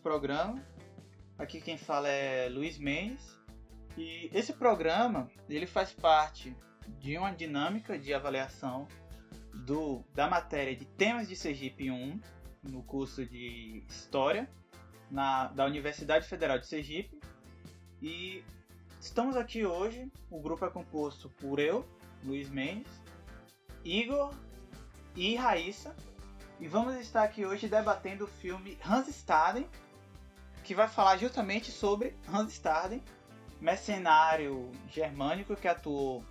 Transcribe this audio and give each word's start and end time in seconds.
nosso 0.00 0.02
programa. 0.02 0.62
Aqui 1.38 1.60
quem 1.60 1.76
fala 1.76 2.08
é 2.08 2.48
Luiz 2.48 2.78
Mendes. 2.78 3.38
E 3.96 4.30
esse 4.32 4.52
programa, 4.52 5.30
ele 5.48 5.66
faz 5.66 5.92
parte 5.92 6.56
de 6.98 7.16
uma 7.18 7.30
dinâmica 7.30 7.98
de 7.98 8.12
avaliação 8.12 8.88
do, 9.66 10.02
da 10.14 10.28
matéria 10.28 10.74
de 10.74 10.84
temas 10.84 11.28
de 11.28 11.36
Sergipe 11.36 11.90
1, 11.90 12.20
no 12.62 12.82
curso 12.82 13.24
de 13.26 13.84
História, 13.88 14.48
na, 15.10 15.48
da 15.48 15.66
Universidade 15.66 16.26
Federal 16.26 16.58
de 16.58 16.66
Sergipe. 16.66 17.20
E 18.00 18.42
estamos 19.00 19.36
aqui 19.36 19.64
hoje, 19.64 20.10
o 20.30 20.40
grupo 20.40 20.64
é 20.64 20.70
composto 20.70 21.28
por 21.40 21.58
eu, 21.58 21.86
Luiz 22.24 22.48
Mendes, 22.48 22.92
Igor 23.84 24.32
e 25.14 25.36
Raíssa. 25.36 25.94
E 26.58 26.68
vamos 26.68 26.94
estar 26.96 27.22
aqui 27.22 27.44
hoje 27.44 27.68
debatendo 27.68 28.24
o 28.24 28.28
filme 28.28 28.78
Hans 28.84 29.08
Staden, 29.08 29.66
que 30.70 30.74
vai 30.76 30.86
falar 30.86 31.16
justamente 31.16 31.72
sobre 31.72 32.14
Hans 32.32 32.52
Staden, 32.52 33.02
mercenário 33.60 34.70
germânico 34.88 35.56
que 35.56 35.66
atuou 35.66 36.22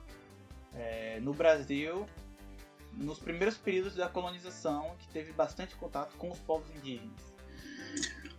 é, 0.73 1.19
no 1.19 1.33
Brasil 1.33 2.05
nos 2.93 3.19
primeiros 3.19 3.57
períodos 3.57 3.95
da 3.95 4.07
colonização, 4.07 4.93
que 4.97 5.09
teve 5.09 5.33
bastante 5.33 5.75
contato 5.75 6.15
com 6.17 6.31
os 6.31 6.39
povos 6.39 6.65
indígenas. 6.73 7.19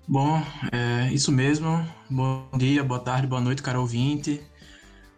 Bom, 0.08 0.42
é 0.72 1.12
isso 1.12 1.30
mesmo. 1.30 1.86
Bom 2.08 2.48
dia, 2.56 2.82
boa 2.82 3.00
tarde, 3.00 3.26
boa 3.26 3.42
noite, 3.42 3.62
caro 3.62 3.82
ouvinte. 3.82 4.42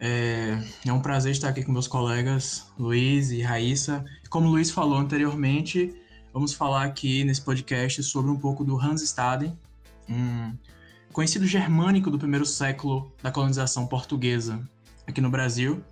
É, 0.00 0.58
é, 0.84 0.92
um 0.92 1.00
prazer 1.00 1.30
estar 1.30 1.50
aqui 1.50 1.62
com 1.62 1.70
meus 1.70 1.86
colegas 1.86 2.66
Luiz 2.76 3.30
e 3.30 3.40
Raíssa. 3.40 4.04
Como 4.28 4.48
o 4.48 4.50
Luiz 4.50 4.72
falou 4.72 4.98
anteriormente, 4.98 5.94
vamos 6.32 6.52
falar 6.52 6.82
aqui 6.82 7.22
nesse 7.22 7.40
podcast 7.40 8.02
sobre 8.02 8.32
um 8.32 8.36
pouco 8.36 8.64
do 8.64 8.76
Hans 8.76 9.00
Staden, 9.00 9.56
um 10.08 10.56
conhecido 11.12 11.46
germânico 11.46 12.10
do 12.10 12.18
primeiro 12.18 12.46
século 12.46 13.12
da 13.22 13.30
colonização 13.30 13.86
portuguesa 13.86 14.62
aqui 15.06 15.20
no 15.20 15.30
Brasil, 15.30 15.84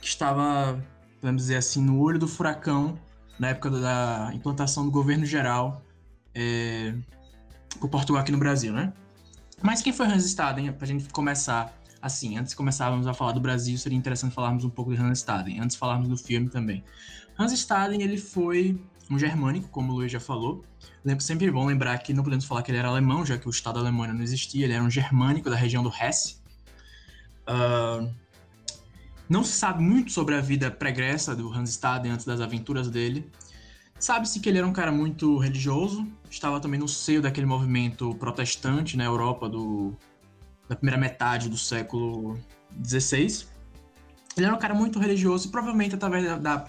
que 0.00 0.06
estava, 0.06 0.82
podemos 1.20 1.42
dizer 1.42 1.56
assim, 1.56 1.82
no 1.82 1.98
olho 2.00 2.18
do 2.18 2.28
furacão 2.28 2.98
na 3.38 3.48
época 3.48 3.70
da 3.70 4.30
implantação 4.34 4.84
do 4.84 4.90
governo 4.90 5.24
geral 5.24 5.82
é, 6.34 6.94
por 7.78 7.88
Portugal 7.88 8.20
aqui 8.20 8.30
no 8.30 8.38
Brasil, 8.38 8.72
né? 8.72 8.92
Mas 9.62 9.82
quem 9.82 9.92
foi 9.92 10.06
Hans 10.06 10.24
Staden? 10.24 10.72
Para 10.72 10.84
a 10.84 10.88
gente 10.88 11.08
começar 11.08 11.74
assim, 12.02 12.38
antes 12.38 12.50
de 12.50 12.56
começarmos 12.56 13.06
a 13.06 13.14
falar 13.14 13.32
do 13.32 13.40
Brasil, 13.40 13.76
seria 13.76 13.96
interessante 13.96 14.34
falarmos 14.34 14.64
um 14.64 14.70
pouco 14.70 14.94
de 14.94 15.00
Hans 15.00 15.18
Staden, 15.18 15.60
antes 15.60 15.76
falarmos 15.76 16.08
do 16.08 16.16
filme 16.16 16.48
também. 16.48 16.82
Hans 17.38 17.52
Staden, 17.52 18.02
ele 18.02 18.16
foi 18.18 18.80
um 19.10 19.18
germânico, 19.18 19.68
como 19.68 19.92
o 19.92 19.96
Luiz 19.96 20.12
já 20.12 20.20
falou. 20.20 20.64
Sempre 21.18 21.50
bom 21.50 21.66
lembrar 21.66 21.98
que 21.98 22.14
não 22.14 22.22
podemos 22.22 22.44
falar 22.44 22.62
que 22.62 22.70
ele 22.70 22.78
era 22.78 22.88
alemão, 22.88 23.26
já 23.26 23.36
que 23.36 23.48
o 23.48 23.50
Estado 23.50 23.74
da 23.74 23.80
Alemanha 23.80 24.14
não 24.14 24.22
existia, 24.22 24.64
ele 24.64 24.72
era 24.72 24.82
um 24.82 24.90
germânico 24.90 25.50
da 25.50 25.56
região 25.56 25.82
do 25.82 25.90
Hesse. 25.90 26.36
Uh, 27.42 28.08
não 29.28 29.42
se 29.42 29.52
sabe 29.52 29.82
muito 29.82 30.12
sobre 30.12 30.34
a 30.34 30.40
vida 30.40 30.70
pregressa 30.70 31.34
do 31.34 31.52
Hans 31.52 31.70
Staden 31.70 32.12
antes 32.12 32.24
das 32.24 32.40
aventuras 32.40 32.88
dele. 32.88 33.30
Sabe-se 33.98 34.40
que 34.40 34.48
ele 34.48 34.58
era 34.58 34.66
um 34.66 34.72
cara 34.72 34.90
muito 34.90 35.36
religioso, 35.38 36.06
estava 36.30 36.58
também 36.58 36.80
no 36.80 36.88
seio 36.88 37.20
daquele 37.20 37.46
movimento 37.46 38.14
protestante 38.14 38.96
na 38.96 39.04
Europa 39.04 39.48
do, 39.48 39.94
da 40.68 40.74
primeira 40.74 40.98
metade 40.98 41.48
do 41.48 41.58
século 41.58 42.38
XVI. 42.82 43.46
Ele 44.36 44.46
era 44.46 44.54
um 44.54 44.58
cara 44.58 44.74
muito 44.74 44.98
religioso 44.98 45.48
e 45.48 45.50
provavelmente 45.50 45.94
através 45.94 46.24
da, 46.24 46.38
da, 46.38 46.66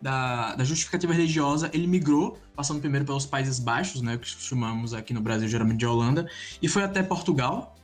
da, 0.00 0.54
da 0.54 0.64
justificativa 0.64 1.12
religiosa 1.12 1.70
ele 1.72 1.86
migrou, 1.86 2.38
passando 2.54 2.80
primeiro 2.80 3.04
pelos 3.04 3.26
Países 3.26 3.58
Baixos, 3.58 4.02
né, 4.02 4.16
que 4.18 4.28
chamamos 4.28 4.92
aqui 4.94 5.14
no 5.14 5.20
Brasil 5.20 5.48
geralmente 5.48 5.78
de 5.78 5.86
Holanda, 5.86 6.28
e 6.60 6.68
foi 6.68 6.82
até 6.82 7.02
Portugal, 7.02 7.74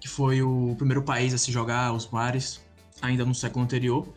que 0.00 0.08
foi 0.08 0.42
o 0.42 0.74
primeiro 0.76 1.02
país 1.02 1.32
a 1.32 1.38
se 1.38 1.50
jogar 1.50 1.86
aos 1.86 2.08
mares 2.10 2.60
ainda 3.00 3.24
no 3.24 3.34
século 3.34 3.64
anterior, 3.64 4.12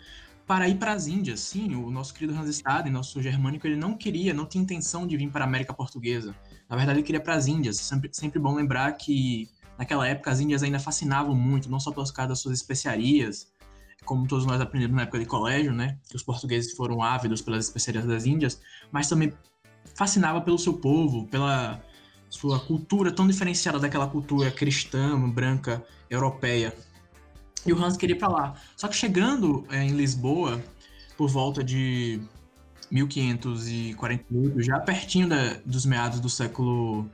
para 0.46 0.68
ir 0.70 0.76
para 0.76 0.94
as 0.94 1.08
Índias. 1.08 1.42
Sim, 1.42 1.76
o 1.76 1.92
nosso 1.92 2.14
querido 2.14 2.38
Hans 2.38 2.50
Staden, 2.50 2.92
nosso 2.92 3.22
germânico, 3.22 3.68
ele 3.68 3.76
não 3.76 3.94
queria, 3.94 4.34
não 4.34 4.46
tinha 4.46 4.64
intenção 4.64 5.06
de 5.06 5.18
vir 5.18 5.30
para 5.30 5.44
a 5.44 5.48
América 5.48 5.74
Portuguesa. 5.74 6.34
Na 6.70 6.76
verdade, 6.78 7.00
ele 7.00 7.06
queria 7.06 7.20
para 7.20 7.36
as 7.36 7.48
Índias. 7.48 7.78
Sempre, 7.78 8.10
sempre 8.14 8.40
bom 8.40 8.56
lembrar 8.56 8.94
que 8.94 9.50
naquela 9.78 10.08
época 10.08 10.32
as 10.32 10.40
Índias 10.40 10.64
ainda 10.64 10.80
fascinavam 10.80 11.36
muito, 11.36 11.70
não 11.70 11.82
só 11.82 11.92
pelos 11.92 12.12
casos 12.12 12.30
das 12.30 12.40
suas 12.40 12.58
especiarias, 12.58 13.52
como 14.06 14.28
todos 14.28 14.46
nós 14.46 14.62
aprendemos 14.62 14.96
na 14.96 15.04
época 15.04 15.20
de 15.20 15.26
colégio, 15.26 15.74
né? 15.74 15.98
Que 16.10 16.16
os 16.16 16.24
portugueses 16.24 16.74
foram 16.74 17.02
ávidos 17.02 17.42
pelas 17.42 17.66
especiarias 17.66 18.06
das 18.06 18.26
Índias, 18.26 18.62
mas 18.92 19.10
também 19.10 19.34
fascinava 19.96 20.42
pelo 20.42 20.58
seu 20.58 20.74
povo, 20.74 21.28
pela 21.28 21.82
sua 22.30 22.60
cultura 22.60 23.12
tão 23.12 23.28
diferenciada 23.28 23.80
daquela 23.80 24.08
cultura 24.08 24.52
cristã, 24.52 25.18
branca, 25.30 25.84
europeia. 26.10 26.74
E 27.66 27.74
o 27.74 27.84
Hans 27.84 27.98
queria 27.98 28.16
ir 28.16 28.20
para 28.20 28.30
lá. 28.30 28.54
Só 28.76 28.88
que 28.88 28.96
chegando 28.96 29.66
é, 29.70 29.84
em 29.84 29.92
Lisboa, 29.92 30.62
por 31.18 31.30
volta 31.30 31.64
de 31.64 32.22
1548, 32.92 34.62
já 34.62 34.80
pertinho 34.80 35.28
da, 35.28 35.56
dos 35.66 35.86
meados 35.86 36.20
do 36.20 36.30
século 36.30 37.10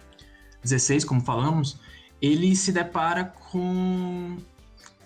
XVI, 0.65 1.05
como 1.05 1.21
falamos, 1.21 1.79
ele 2.21 2.55
se 2.55 2.71
depara 2.71 3.25
com, 3.25 4.37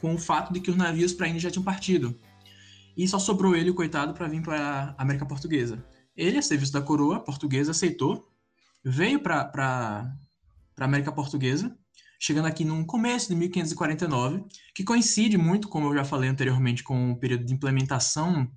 com 0.01 0.15
o 0.15 0.17
fato 0.17 0.53
de 0.53 0.59
que 0.59 0.69
os 0.69 0.75
navios 0.75 1.13
para 1.13 1.25
a 1.25 1.29
Índia 1.29 1.41
já 1.41 1.51
tinham 1.51 1.63
partido. 1.63 2.19
E 2.95 3.07
só 3.07 3.19
sobrou 3.19 3.55
ele, 3.55 3.71
coitado, 3.73 4.13
para 4.13 4.27
vir 4.27 4.41
para 4.41 4.95
a 4.97 5.01
América 5.01 5.25
Portuguesa. 5.25 5.83
Ele, 6.15 6.37
a 6.37 6.41
serviço 6.41 6.73
da 6.73 6.81
coroa 6.81 7.19
portuguesa, 7.19 7.71
aceitou, 7.71 8.27
veio 8.83 9.19
para 9.19 9.51
a 10.79 10.83
América 10.83 11.11
Portuguesa, 11.11 11.77
chegando 12.19 12.47
aqui 12.47 12.65
no 12.65 12.85
começo 12.85 13.27
de 13.29 13.35
1549, 13.35 14.43
que 14.73 14.83
coincide 14.83 15.37
muito, 15.37 15.69
como 15.69 15.87
eu 15.87 15.93
já 15.93 16.03
falei 16.03 16.29
anteriormente, 16.29 16.83
com 16.83 17.11
o 17.11 17.19
período 17.19 17.45
de 17.45 17.53
implementação 17.53 18.51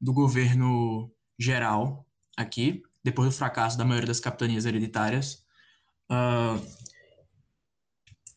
do 0.00 0.12
governo 0.12 1.10
geral 1.38 2.06
aqui, 2.36 2.82
depois 3.02 3.28
do 3.28 3.34
fracasso 3.34 3.76
da 3.76 3.84
maioria 3.84 4.06
das 4.06 4.20
capitanias 4.20 4.64
hereditárias. 4.64 5.44
Uh, 6.10 6.64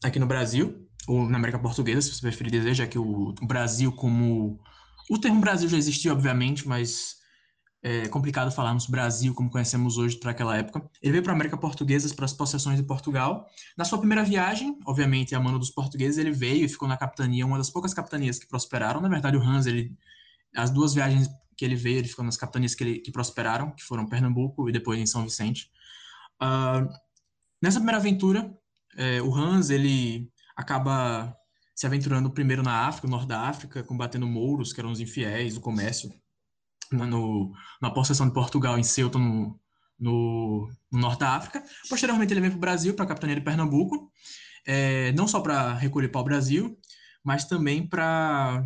aqui 0.03 0.19
no 0.19 0.25
Brasil, 0.25 0.82
ou 1.07 1.27
na 1.27 1.37
América 1.37 1.59
Portuguesa, 1.59 2.01
se 2.01 2.13
você 2.13 2.21
preferir 2.21 2.51
dizer, 2.51 2.73
já 2.73 2.87
que 2.87 2.97
o, 2.97 3.33
Brasil 3.41 3.91
como... 3.91 4.59
O 5.09 5.17
termo 5.17 5.41
Brasil 5.41 5.67
já 5.67 5.77
existia, 5.77 6.13
obviamente, 6.13 6.67
mas 6.67 7.17
é 7.83 8.07
complicado 8.07 8.49
falarmos 8.49 8.87
Brasil 8.87 9.33
como 9.33 9.49
conhecemos 9.49 9.97
hoje 9.97 10.17
para 10.17 10.31
aquela 10.31 10.55
época. 10.55 10.89
Ele 11.01 11.11
veio 11.11 11.23
para 11.23 11.33
a 11.33 11.35
América 11.35 11.57
Portuguesa, 11.57 12.13
para 12.15 12.23
as 12.23 12.31
possessões 12.31 12.77
de 12.77 12.83
Portugal. 12.83 13.45
Na 13.77 13.83
sua 13.83 13.97
primeira 13.97 14.23
viagem, 14.23 14.79
obviamente, 14.85 15.35
a 15.35 15.39
mano 15.39 15.59
dos 15.59 15.69
portugueses, 15.69 16.17
ele 16.17 16.31
veio 16.31 16.63
e 16.63 16.69
ficou 16.69 16.87
na 16.87 16.95
capitania, 16.95 17.45
uma 17.45 17.57
das 17.57 17.69
poucas 17.69 17.93
capitanias 17.93 18.39
que 18.39 18.47
prosperaram. 18.47 19.01
Na 19.01 19.09
verdade, 19.09 19.35
o 19.35 19.41
Hans, 19.41 19.65
ele, 19.65 19.93
as 20.55 20.71
duas 20.71 20.93
viagens 20.93 21.29
que 21.57 21.65
ele 21.65 21.75
veio, 21.75 21.97
ele 21.97 22.07
ficou 22.07 22.23
nas 22.23 22.37
capitanias 22.37 22.73
que, 22.73 22.83
ele, 22.83 22.99
que 22.99 23.11
prosperaram, 23.11 23.71
que 23.71 23.83
foram 23.83 24.07
Pernambuco 24.07 24.69
e 24.69 24.71
depois 24.71 24.97
em 24.97 25.05
São 25.05 25.23
Vicente. 25.23 25.69
Uh, 26.41 26.87
nessa 27.61 27.79
primeira 27.79 27.97
aventura, 27.97 28.57
é, 28.95 29.21
o 29.21 29.35
Hans, 29.35 29.69
ele 29.69 30.31
acaba 30.55 31.35
se 31.75 31.85
aventurando 31.85 32.29
primeiro 32.29 32.61
na 32.61 32.87
África, 32.87 33.07
no 33.07 33.15
norte 33.15 33.27
da 33.27 33.41
África, 33.41 33.83
combatendo 33.83 34.27
mouros, 34.27 34.71
que 34.71 34.79
eram 34.79 34.91
os 34.91 34.99
infiéis, 34.99 35.57
o 35.57 35.61
comércio, 35.61 36.11
no, 36.91 37.51
na 37.81 37.89
possessão 37.89 38.27
de 38.27 38.33
Portugal, 38.33 38.77
em 38.77 38.83
Ceuta, 38.83 39.17
no, 39.17 39.59
no, 39.99 40.69
no 40.91 40.99
norte 40.99 41.19
da 41.19 41.35
África. 41.35 41.63
Posteriormente, 41.89 42.31
ele 42.33 42.41
vem 42.41 42.51
para 42.51 42.57
o 42.57 42.61
Brasil, 42.61 42.93
para 42.93 43.05
a 43.05 43.07
capitania 43.07 43.35
de 43.35 43.41
Pernambuco, 43.41 44.11
é, 44.65 45.11
não 45.13 45.27
só 45.27 45.41
para 45.41 45.73
recolher 45.73 46.09
para 46.09 46.21
o 46.21 46.25
Brasil, 46.25 46.77
mas 47.23 47.45
também 47.45 47.87
para 47.87 48.63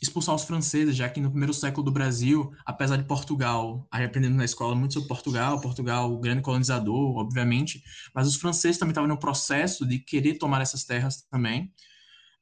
expulsar 0.00 0.34
os 0.34 0.44
franceses, 0.44 0.94
já 0.94 1.08
que 1.08 1.20
no 1.20 1.30
primeiro 1.30 1.52
século 1.52 1.84
do 1.84 1.90
Brasil, 1.90 2.52
apesar 2.64 2.96
de 2.96 3.04
Portugal, 3.04 3.86
aí 3.90 4.04
aprendendo 4.04 4.36
na 4.36 4.44
escola 4.44 4.74
muito 4.74 4.94
sobre 4.94 5.08
Portugal, 5.08 5.60
Portugal, 5.60 6.12
o 6.12 6.18
grande 6.18 6.42
colonizador, 6.42 7.16
obviamente, 7.16 7.82
mas 8.14 8.28
os 8.28 8.36
franceses 8.36 8.78
também 8.78 8.92
estavam 8.92 9.08
no 9.08 9.18
processo 9.18 9.84
de 9.86 9.98
querer 9.98 10.38
tomar 10.38 10.60
essas 10.60 10.84
terras 10.84 11.22
também. 11.30 11.72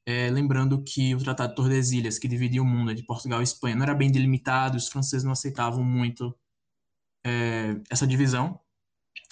É, 0.05 0.29
lembrando 0.29 0.81
que 0.83 1.15
o 1.15 1.19
Tratado 1.19 1.49
de 1.49 1.55
Tordesilhas, 1.55 2.17
que 2.17 2.27
dividia 2.27 2.61
o 2.61 2.65
mundo 2.65 2.93
de 2.93 3.03
Portugal 3.03 3.41
e 3.41 3.43
Espanha, 3.43 3.75
não 3.75 3.83
era 3.83 3.93
bem 3.93 4.11
delimitado, 4.11 4.77
os 4.77 4.87
franceses 4.87 5.23
não 5.23 5.33
aceitavam 5.33 5.83
muito 5.83 6.33
é, 7.25 7.75
essa 7.89 8.07
divisão. 8.07 8.59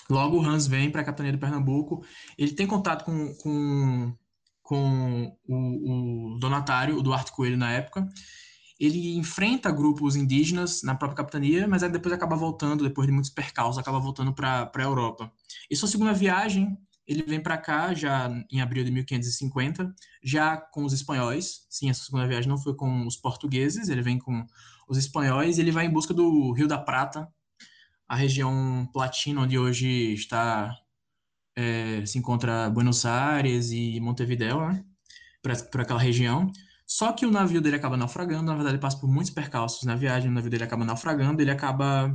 Logo, 0.10 0.38
o 0.38 0.46
Hans 0.46 0.68
vem 0.68 0.92
para 0.92 1.02
a 1.02 1.04
capitania 1.04 1.32
de 1.32 1.38
Pernambuco, 1.38 2.06
ele 2.38 2.54
tem 2.54 2.68
contato 2.68 3.06
com, 3.06 3.34
com 3.36 4.14
com 4.66 5.32
o, 5.48 6.34
o 6.34 6.40
donatário, 6.40 6.98
o 6.98 7.04
Duarte 7.04 7.32
Coelho, 7.32 7.56
na 7.56 7.72
época. 7.72 8.10
Ele 8.80 9.16
enfrenta 9.16 9.72
grupos 9.72 10.16
indígenas 10.16 10.82
na 10.82 10.96
própria 10.96 11.18
capitania, 11.18 11.68
mas 11.68 11.84
aí 11.84 11.90
depois 11.90 12.12
acaba 12.12 12.36
voltando, 12.36 12.84
depois 12.84 13.08
de 13.08 13.14
muitos 13.14 13.30
percalços, 13.30 13.78
acaba 13.78 14.00
voltando 14.00 14.34
para 14.34 14.70
a 14.76 14.82
Europa. 14.82 15.32
E 15.70 15.76
sua 15.76 15.88
segunda 15.88 16.14
viagem, 16.14 16.76
ele 17.08 17.22
vem 17.22 17.40
para 17.40 17.60
cá 17.60 17.94
já 17.94 18.28
em 18.52 18.60
abril 18.60 18.84
de 18.84 18.92
1550, 18.92 19.94
já 20.24 20.58
com 20.58 20.84
os 20.84 20.94
espanhóis. 20.94 21.68
Sim, 21.70 21.92
essa 21.92 22.04
segunda 22.04 22.28
viagem 22.28 22.50
não 22.50 22.58
foi 22.58 22.76
com 22.76 23.06
os 23.06 23.16
portugueses, 23.16 23.88
ele 23.88 24.02
vem 24.02 24.18
com 24.18 24.46
os 24.88 24.98
espanhóis 24.98 25.60
ele 25.60 25.72
vai 25.72 25.86
em 25.86 25.92
busca 25.92 26.14
do 26.14 26.52
Rio 26.54 26.68
da 26.68 26.78
Prata, 26.78 27.28
a 28.08 28.16
região 28.16 28.90
platina 28.92 29.42
onde 29.42 29.58
hoje 29.58 30.14
está 30.14 30.76
é, 31.56 32.06
se 32.06 32.18
encontra 32.18 32.70
Buenos 32.70 33.06
Aires 33.06 33.72
e 33.72 34.00
Montevideo, 34.00 34.68
né? 34.68 34.84
Por 35.72 35.82
aquela 35.82 36.00
região. 36.00 36.52
Só 36.88 37.14
que 37.14 37.26
o 37.26 37.32
navio 37.32 37.62
dele 37.62 37.76
acaba 37.78 37.98
naufragando, 37.98 38.44
na 38.44 38.54
verdade 38.54 38.76
ele 38.76 38.82
passa 38.82 39.00
por 39.00 39.08
muitos 39.10 39.32
percalços 39.32 39.84
na 39.84 39.96
viagem, 39.96 40.30
o 40.30 40.34
navio 40.34 40.52
dele 40.52 40.64
acaba 40.64 40.86
naufragando, 40.86 41.42
ele 41.42 41.52
acaba 41.52 42.14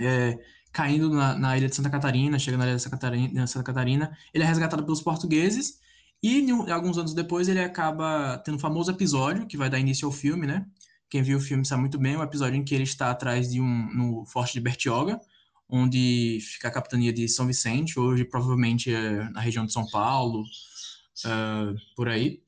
é, 0.00 0.38
caindo 0.72 1.10
na, 1.10 1.36
na, 1.36 1.56
ilha 1.56 1.68
de 1.68 1.74
Santa 1.74 1.90
Catarina, 1.90 2.38
chega 2.38 2.56
na 2.56 2.64
ilha 2.66 2.76
de 2.76 2.82
Santa 2.82 2.96
Catarina, 2.96 3.46
Santa 3.46 3.64
Catarina, 3.64 4.16
ele 4.32 4.44
é 4.44 4.46
resgatado 4.46 4.84
pelos 4.84 5.00
portugueses, 5.00 5.80
e 6.22 6.48
alguns 6.70 6.98
anos 6.98 7.14
depois 7.14 7.48
ele 7.48 7.60
acaba 7.60 8.38
tendo 8.38 8.56
um 8.56 8.58
famoso 8.60 8.90
episódio, 8.90 9.46
que 9.46 9.56
vai 9.56 9.68
dar 9.68 9.78
início 9.78 10.06
ao 10.06 10.12
filme, 10.12 10.46
né? 10.46 10.66
Quem 11.08 11.22
viu 11.22 11.38
o 11.38 11.40
filme 11.40 11.64
sabe 11.64 11.82
muito 11.82 11.98
bem, 11.98 12.16
o 12.16 12.22
episódio 12.22 12.56
em 12.56 12.64
que 12.64 12.74
ele 12.74 12.84
está 12.84 13.10
atrás 13.10 13.50
de 13.50 13.60
um, 13.60 13.94
no 13.94 14.24
Forte 14.26 14.54
de 14.54 14.60
Bertioga, 14.60 15.20
onde 15.68 16.38
fica 16.40 16.68
a 16.68 16.70
capitania 16.70 17.12
de 17.12 17.28
São 17.28 17.46
Vicente, 17.46 17.98
hoje 17.98 18.24
provavelmente 18.24 18.94
é 18.94 19.28
na 19.30 19.40
região 19.40 19.66
de 19.66 19.72
São 19.72 19.86
Paulo, 19.86 20.42
uh, 20.42 21.76
por 21.94 22.08
aí. 22.08 22.40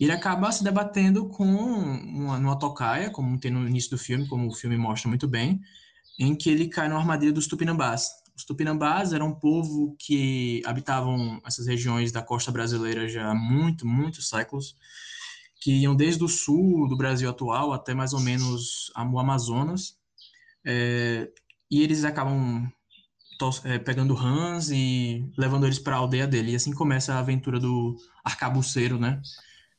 E 0.00 0.04
ele 0.04 0.12
acaba 0.12 0.50
se 0.50 0.64
debatendo 0.64 1.28
com 1.28 1.44
uma, 1.44 2.36
uma 2.36 2.58
tocaia, 2.58 3.10
como 3.10 3.38
tem 3.38 3.50
no 3.50 3.68
início 3.68 3.90
do 3.90 3.98
filme, 3.98 4.26
como 4.26 4.48
o 4.48 4.54
filme 4.54 4.76
mostra 4.76 5.08
muito 5.08 5.28
bem, 5.28 5.60
em 6.18 6.34
que 6.34 6.50
ele 6.50 6.68
cai 6.68 6.88
numa 6.88 7.00
armadilha 7.00 7.32
dos 7.32 7.46
Tupinambás. 7.46 8.08
Os 8.34 8.44
Tupinambás 8.44 9.12
eram 9.12 9.28
um 9.28 9.34
povo 9.34 9.94
que 9.98 10.62
habitavam 10.64 11.40
essas 11.46 11.66
regiões 11.66 12.10
da 12.10 12.22
costa 12.22 12.50
brasileira 12.50 13.08
já 13.08 13.30
há 13.30 13.34
muito, 13.34 13.86
muitos 13.86 14.28
séculos, 14.28 14.74
que 15.60 15.72
iam 15.72 15.94
desde 15.94 16.24
o 16.24 16.28
sul 16.28 16.88
do 16.88 16.96
Brasil 16.96 17.28
atual 17.30 17.72
até 17.72 17.94
mais 17.94 18.12
ou 18.12 18.20
menos 18.20 18.90
o 18.96 19.18
Amazonas, 19.18 19.96
é, 20.64 21.30
e 21.72 21.80
eles 21.80 22.04
acabam 22.04 22.70
é, 23.64 23.78
pegando 23.78 24.12
rãs 24.12 24.70
e 24.70 25.24
levando 25.38 25.64
eles 25.64 25.78
para 25.78 25.96
a 25.96 25.98
aldeia 25.98 26.26
dele. 26.26 26.52
E 26.52 26.54
assim 26.54 26.70
começa 26.70 27.14
a 27.14 27.18
aventura 27.18 27.58
do 27.58 27.96
arcabuceiro, 28.22 28.98
né? 28.98 29.22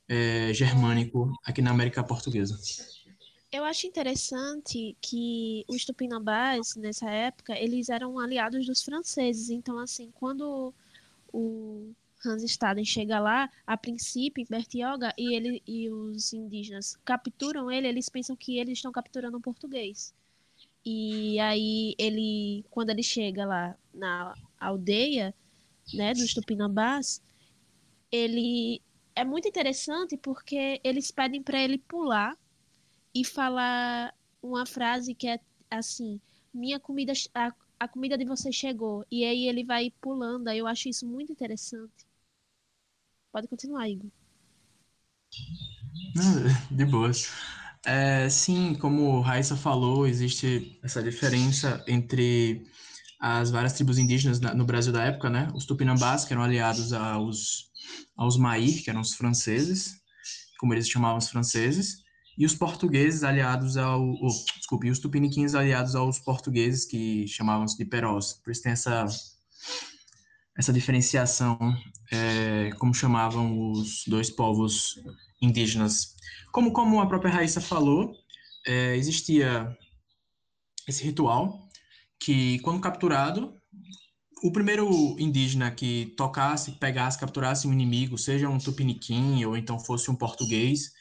É, 0.10 0.52
germânico 0.56 1.32
aqui 1.46 1.62
na 1.62 1.70
América 1.70 2.04
Portuguesa. 2.04 2.60
Eu 3.52 3.64
acho 3.64 3.86
interessante 3.86 4.98
que 5.00 5.64
os 5.68 5.86
tupinambás, 5.86 6.76
nessa 6.76 7.08
época, 7.12 7.56
eles 7.58 7.90
eram 7.90 8.18
aliados 8.18 8.66
dos 8.66 8.82
franceses. 8.82 9.52
Então, 9.52 9.78
assim, 9.78 10.10
quando 10.16 10.74
o 11.32 11.94
Hans 12.26 12.42
Staden 12.42 12.84
chega 12.84 13.20
lá, 13.20 13.52
a 13.68 13.78
princípio, 13.78 14.42
em 14.42 14.48
Bertioga, 14.50 15.14
e, 15.16 15.36
ele, 15.36 15.62
e 15.68 15.92
os 15.92 16.34
indígenas 16.34 16.98
capturam 17.06 17.70
ele, 17.70 17.88
eles 17.88 18.10
pensam 18.10 18.36
que 18.36 18.58
eles 18.58 18.80
estão 18.80 18.92
capturando 18.92 19.38
um 19.38 19.42
português. 19.42 20.12
E 20.86 21.40
aí 21.40 21.96
ele, 21.98 22.66
quando 22.70 22.90
ele 22.90 23.04
chega 23.04 23.46
lá 23.46 23.76
na 23.94 24.34
aldeia, 24.60 25.34
né, 25.94 26.14
dos 26.14 26.34
Tupinambás, 26.34 27.22
ele 28.12 28.82
é 29.16 29.24
muito 29.26 29.48
interessante 29.48 30.18
porque 30.18 30.80
eles 30.84 31.12
pedem 31.12 31.42
para 31.44 31.62
ele 31.62 31.78
pular 31.80 32.38
e 33.16 33.26
falar 33.26 34.14
uma 34.42 34.66
frase 34.66 35.16
que 35.16 35.28
é 35.28 35.40
assim: 35.72 36.20
"Minha 36.54 36.80
comida 36.80 37.14
a, 37.34 37.54
a 37.80 37.88
comida 37.88 38.18
de 38.18 38.26
você 38.26 38.52
chegou". 38.52 39.06
E 39.12 39.26
aí 39.26 39.48
ele 39.48 39.64
vai 39.66 39.92
pulando, 40.02 40.48
aí 40.50 40.60
eu 40.60 40.68
acho 40.68 40.90
isso 40.90 41.08
muito 41.08 41.32
interessante. 41.32 42.06
Pode 43.32 43.48
continuar, 43.48 43.90
Igor. 43.90 44.12
De 46.72 46.86
boas. 46.86 47.30
É, 47.86 48.30
sim, 48.30 48.76
como 48.76 49.20
Raissa 49.20 49.58
falou, 49.58 50.08
existe 50.08 50.80
essa 50.82 51.04
diferença 51.04 51.84
entre 51.88 52.64
as 53.20 53.52
várias 53.52 53.74
tribos 53.74 53.98
indígenas 53.98 54.40
no 54.40 54.66
Brasil 54.66 54.92
da 54.92 55.04
época, 55.04 55.30
né? 55.30 55.50
Os 55.54 55.66
tupinambás, 55.66 56.26
que 56.26 56.34
eram 56.34 56.44
aliados 56.44 56.94
aos, 56.94 57.70
aos 58.16 58.38
mair, 58.38 58.84
que 58.84 58.90
eram 58.90 59.02
os 59.02 59.14
franceses, 59.14 59.96
como 60.60 60.74
eles 60.74 60.90
chamavam 60.90 61.18
os 61.18 61.30
franceses, 61.30 62.04
e 62.38 62.46
os 62.46 62.56
portugueses 62.56 63.24
aliados 63.24 63.78
ao... 63.78 64.02
Oh, 64.02 64.46
desculpe, 64.58 64.90
os 64.90 65.00
tupiniquins 65.00 65.54
aliados 65.54 65.96
aos 65.96 66.20
portugueses, 66.20 66.86
que 66.86 67.28
chamavam-se 67.28 67.78
de 67.78 67.86
perós. 67.86 68.34
Por 68.44 68.52
isso 68.52 68.64
tem 68.64 68.72
essa, 68.72 69.06
essa 70.58 70.74
diferenciação, 70.74 71.58
é, 72.12 72.72
como 72.80 72.94
chamavam 72.94 73.72
os 73.72 74.04
dois 74.08 74.30
povos 74.30 74.96
indígenas 75.44 76.14
como, 76.54 76.72
como 76.72 77.02
a 77.02 77.08
própria 77.08 77.34
Raíssa 77.34 77.60
falou, 77.60 78.16
é, 78.68 78.96
existia 78.96 79.76
esse 80.88 81.04
ritual 81.04 81.68
que, 82.20 82.60
quando 82.60 82.80
capturado, 82.80 83.60
o 84.44 84.52
primeiro 84.52 84.88
indígena 85.18 85.72
que 85.72 86.14
tocasse, 86.16 86.74
pegasse, 86.74 87.20
capturasse 87.20 87.68
um 87.68 87.74
inimigo, 87.74 88.20
seja 88.20 88.48
um 88.48 88.60
tupiniquim 88.60 89.44
ou 89.46 89.58
então 89.58 89.80
fosse 89.80 90.12
um 90.12 90.16
português, 90.16 90.92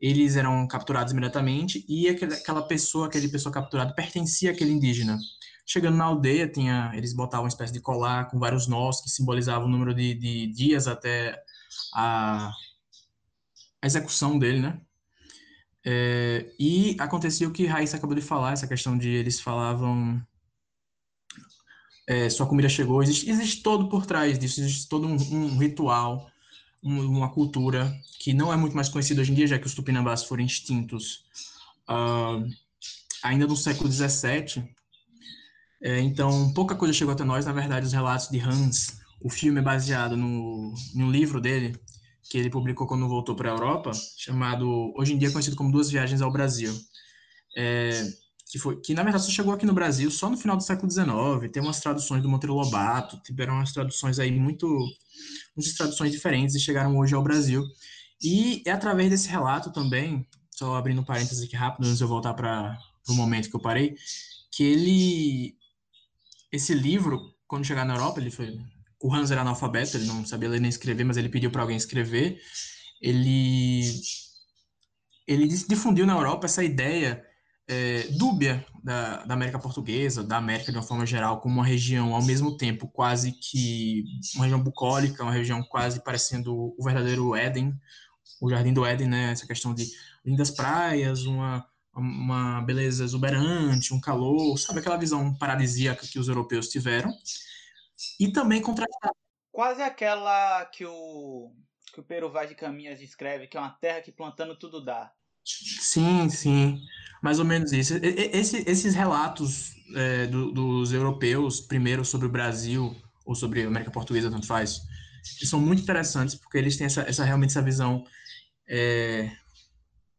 eles 0.00 0.36
eram 0.36 0.66
capturados 0.66 1.12
imediatamente 1.12 1.84
e 1.86 2.08
aquela 2.08 2.62
pessoa, 2.62 3.06
aquele 3.06 3.28
pessoa 3.28 3.52
capturada 3.52 3.94
pertencia 3.94 4.52
àquele 4.52 4.72
indígena. 4.72 5.18
Chegando 5.66 5.98
na 5.98 6.04
aldeia, 6.04 6.48
tinha, 6.48 6.92
eles 6.94 7.14
botavam 7.14 7.44
uma 7.44 7.48
espécie 7.48 7.72
de 7.74 7.80
colar 7.80 8.30
com 8.30 8.38
vários 8.38 8.66
nós 8.66 9.02
que 9.02 9.10
simbolizavam 9.10 9.68
o 9.68 9.70
número 9.70 9.94
de, 9.94 10.14
de 10.14 10.46
dias 10.46 10.86
até 10.88 11.38
a, 11.94 12.50
a 13.84 13.86
execução 13.86 14.38
dele, 14.38 14.60
né? 14.60 14.80
É, 15.84 16.50
e 16.58 16.96
acontecia 16.98 17.46
o 17.46 17.50
que 17.52 17.66
Raíssa 17.66 17.98
acabou 17.98 18.16
de 18.16 18.22
falar, 18.22 18.54
essa 18.54 18.66
questão 18.66 18.96
de 18.96 19.10
eles 19.10 19.38
falavam 19.38 20.26
é, 22.06 22.30
sua 22.30 22.46
comida 22.46 22.66
chegou, 22.66 23.02
existe, 23.02 23.28
existe 23.28 23.62
todo 23.62 23.90
por 23.90 24.06
trás 24.06 24.38
disso, 24.38 24.60
existe 24.60 24.88
todo 24.88 25.06
um, 25.06 25.16
um 25.16 25.58
ritual, 25.58 26.30
um, 26.82 26.98
uma 27.00 27.30
cultura 27.30 27.94
que 28.18 28.32
não 28.32 28.50
é 28.50 28.56
muito 28.56 28.74
mais 28.74 28.88
conhecida 28.88 29.20
hoje 29.20 29.32
em 29.32 29.34
dia, 29.34 29.46
já 29.46 29.58
que 29.58 29.66
os 29.66 29.74
tupinambás 29.74 30.24
foram 30.24 30.42
extintos 30.42 31.26
uh, 31.86 32.42
ainda 33.22 33.46
no 33.46 33.54
século 33.54 33.92
XVII. 33.92 34.66
É, 35.82 36.00
então, 36.00 36.54
pouca 36.54 36.74
coisa 36.74 36.94
chegou 36.94 37.12
até 37.12 37.24
nós, 37.24 37.44
na 37.44 37.52
verdade, 37.52 37.84
os 37.84 37.92
relatos 37.92 38.30
de 38.30 38.40
Hans, 38.40 38.98
o 39.20 39.28
filme 39.28 39.60
é 39.60 39.62
baseado 39.62 40.16
no, 40.16 40.72
no 40.94 41.10
livro 41.10 41.38
dele, 41.38 41.78
que 42.28 42.38
ele 42.38 42.50
publicou 42.50 42.86
quando 42.86 43.08
voltou 43.08 43.34
para 43.34 43.50
a 43.50 43.52
Europa, 43.52 43.92
chamado, 44.16 44.92
hoje 44.96 45.12
em 45.12 45.18
dia 45.18 45.30
conhecido 45.30 45.56
como 45.56 45.70
Duas 45.70 45.90
Viagens 45.90 46.22
ao 46.22 46.32
Brasil. 46.32 46.74
É, 47.56 48.04
que, 48.50 48.58
foi, 48.58 48.80
que, 48.80 48.94
na 48.94 49.02
verdade, 49.02 49.24
só 49.24 49.30
chegou 49.30 49.52
aqui 49.52 49.66
no 49.66 49.72
Brasil 49.72 50.10
só 50.10 50.30
no 50.30 50.36
final 50.36 50.56
do 50.56 50.62
século 50.62 50.90
XIX. 50.90 51.06
Tem 51.52 51.62
umas 51.62 51.80
traduções 51.80 52.22
do 52.22 52.28
Monteiro 52.28 52.54
Lobato, 52.54 53.20
tiveram 53.22 53.54
umas 53.54 53.72
traduções 53.72 54.18
aí 54.18 54.30
muito. 54.30 54.66
muitas 55.56 55.74
traduções 55.74 56.10
diferentes 56.12 56.54
e 56.54 56.60
chegaram 56.60 56.96
hoje 56.96 57.14
ao 57.14 57.22
Brasil. 57.22 57.64
E 58.22 58.62
é 58.66 58.70
através 58.70 59.10
desse 59.10 59.28
relato 59.28 59.70
também, 59.72 60.26
só 60.50 60.76
abrindo 60.76 61.00
um 61.00 61.04
parênteses 61.04 61.44
aqui 61.44 61.56
rápido, 61.56 61.84
antes 61.84 61.98
de 61.98 62.04
eu 62.04 62.08
voltar 62.08 62.32
para 62.34 62.78
o 63.08 63.14
momento 63.14 63.50
que 63.50 63.56
eu 63.56 63.60
parei, 63.60 63.94
que 64.50 64.62
ele. 64.62 65.56
Esse 66.50 66.72
livro, 66.72 67.34
quando 67.46 67.66
chegar 67.66 67.84
na 67.84 67.94
Europa, 67.94 68.20
ele 68.20 68.30
foi 68.30 68.56
o 69.00 69.14
Hans 69.14 69.30
era 69.30 69.40
analfabeto, 69.40 69.96
ele 69.96 70.06
não 70.06 70.24
sabia 70.24 70.48
ler 70.48 70.60
nem 70.60 70.68
escrever, 70.68 71.04
mas 71.04 71.16
ele 71.16 71.28
pediu 71.28 71.50
para 71.50 71.62
alguém 71.62 71.76
escrever. 71.76 72.38
Ele 73.00 73.82
ele 75.26 75.48
difundiu 75.48 76.06
na 76.06 76.12
Europa 76.12 76.46
essa 76.46 76.62
ideia 76.62 77.24
é, 77.66 78.08
dúbia 78.18 78.64
da, 78.82 79.24
da, 79.24 79.34
América 79.34 79.58
Portuguesa, 79.58 80.22
da 80.22 80.36
América 80.36 80.70
de 80.70 80.76
uma 80.76 80.84
forma 80.84 81.06
geral, 81.06 81.40
como 81.40 81.54
uma 81.54 81.64
região 81.64 82.14
ao 82.14 82.22
mesmo 82.22 82.56
tempo 82.58 82.86
quase 82.88 83.32
que 83.32 84.04
uma 84.34 84.44
região 84.44 84.62
bucólica, 84.62 85.22
uma 85.22 85.32
região 85.32 85.62
quase 85.62 86.02
parecendo 86.04 86.74
o 86.78 86.84
verdadeiro 86.84 87.34
Éden, 87.34 87.74
o 88.40 88.50
Jardim 88.50 88.72
do 88.74 88.84
Éden, 88.84 89.08
né? 89.08 89.32
Essa 89.32 89.46
questão 89.46 89.74
de 89.74 89.86
lindas 90.24 90.50
praias, 90.50 91.24
uma 91.24 91.66
uma 91.96 92.60
beleza 92.62 93.04
exuberante, 93.04 93.94
um 93.94 94.00
calor, 94.00 94.58
sabe 94.58 94.80
aquela 94.80 94.96
visão 94.96 95.32
paradisíaca 95.34 96.04
que 96.04 96.18
os 96.18 96.26
europeus 96.26 96.68
tiveram 96.68 97.14
e 98.18 98.32
também 98.32 98.60
contrastar. 98.60 99.10
Quase 99.52 99.82
aquela 99.82 100.64
que 100.66 100.84
o, 100.84 101.52
que 101.92 102.00
o 102.00 102.04
Peru 102.04 102.30
Vaz 102.30 102.48
de 102.48 102.54
Caminhas 102.54 102.98
descreve, 102.98 103.46
que 103.46 103.56
é 103.56 103.60
uma 103.60 103.70
terra 103.80 104.00
que 104.00 104.12
plantando 104.12 104.58
tudo 104.58 104.84
dá. 104.84 105.12
Sim, 105.44 106.28
sim. 106.28 106.80
Mais 107.22 107.38
ou 107.38 107.44
menos 107.44 107.72
isso. 107.72 107.94
Esse, 108.02 108.64
esses 108.68 108.94
relatos 108.94 109.74
é, 109.94 110.26
do, 110.26 110.50
dos 110.50 110.92
europeus, 110.92 111.60
primeiro 111.60 112.04
sobre 112.04 112.26
o 112.26 112.30
Brasil, 112.30 112.94
ou 113.24 113.34
sobre 113.34 113.62
a 113.62 113.66
América 113.66 113.90
Portuguesa, 113.90 114.30
tanto 114.30 114.46
faz, 114.46 114.82
são 115.22 115.60
muito 115.60 115.82
interessantes, 115.82 116.34
porque 116.34 116.58
eles 116.58 116.76
têm 116.76 116.86
essa, 116.86 117.02
essa 117.02 117.24
realmente 117.24 117.50
essa 117.50 117.62
visão 117.62 118.04
é, 118.68 119.30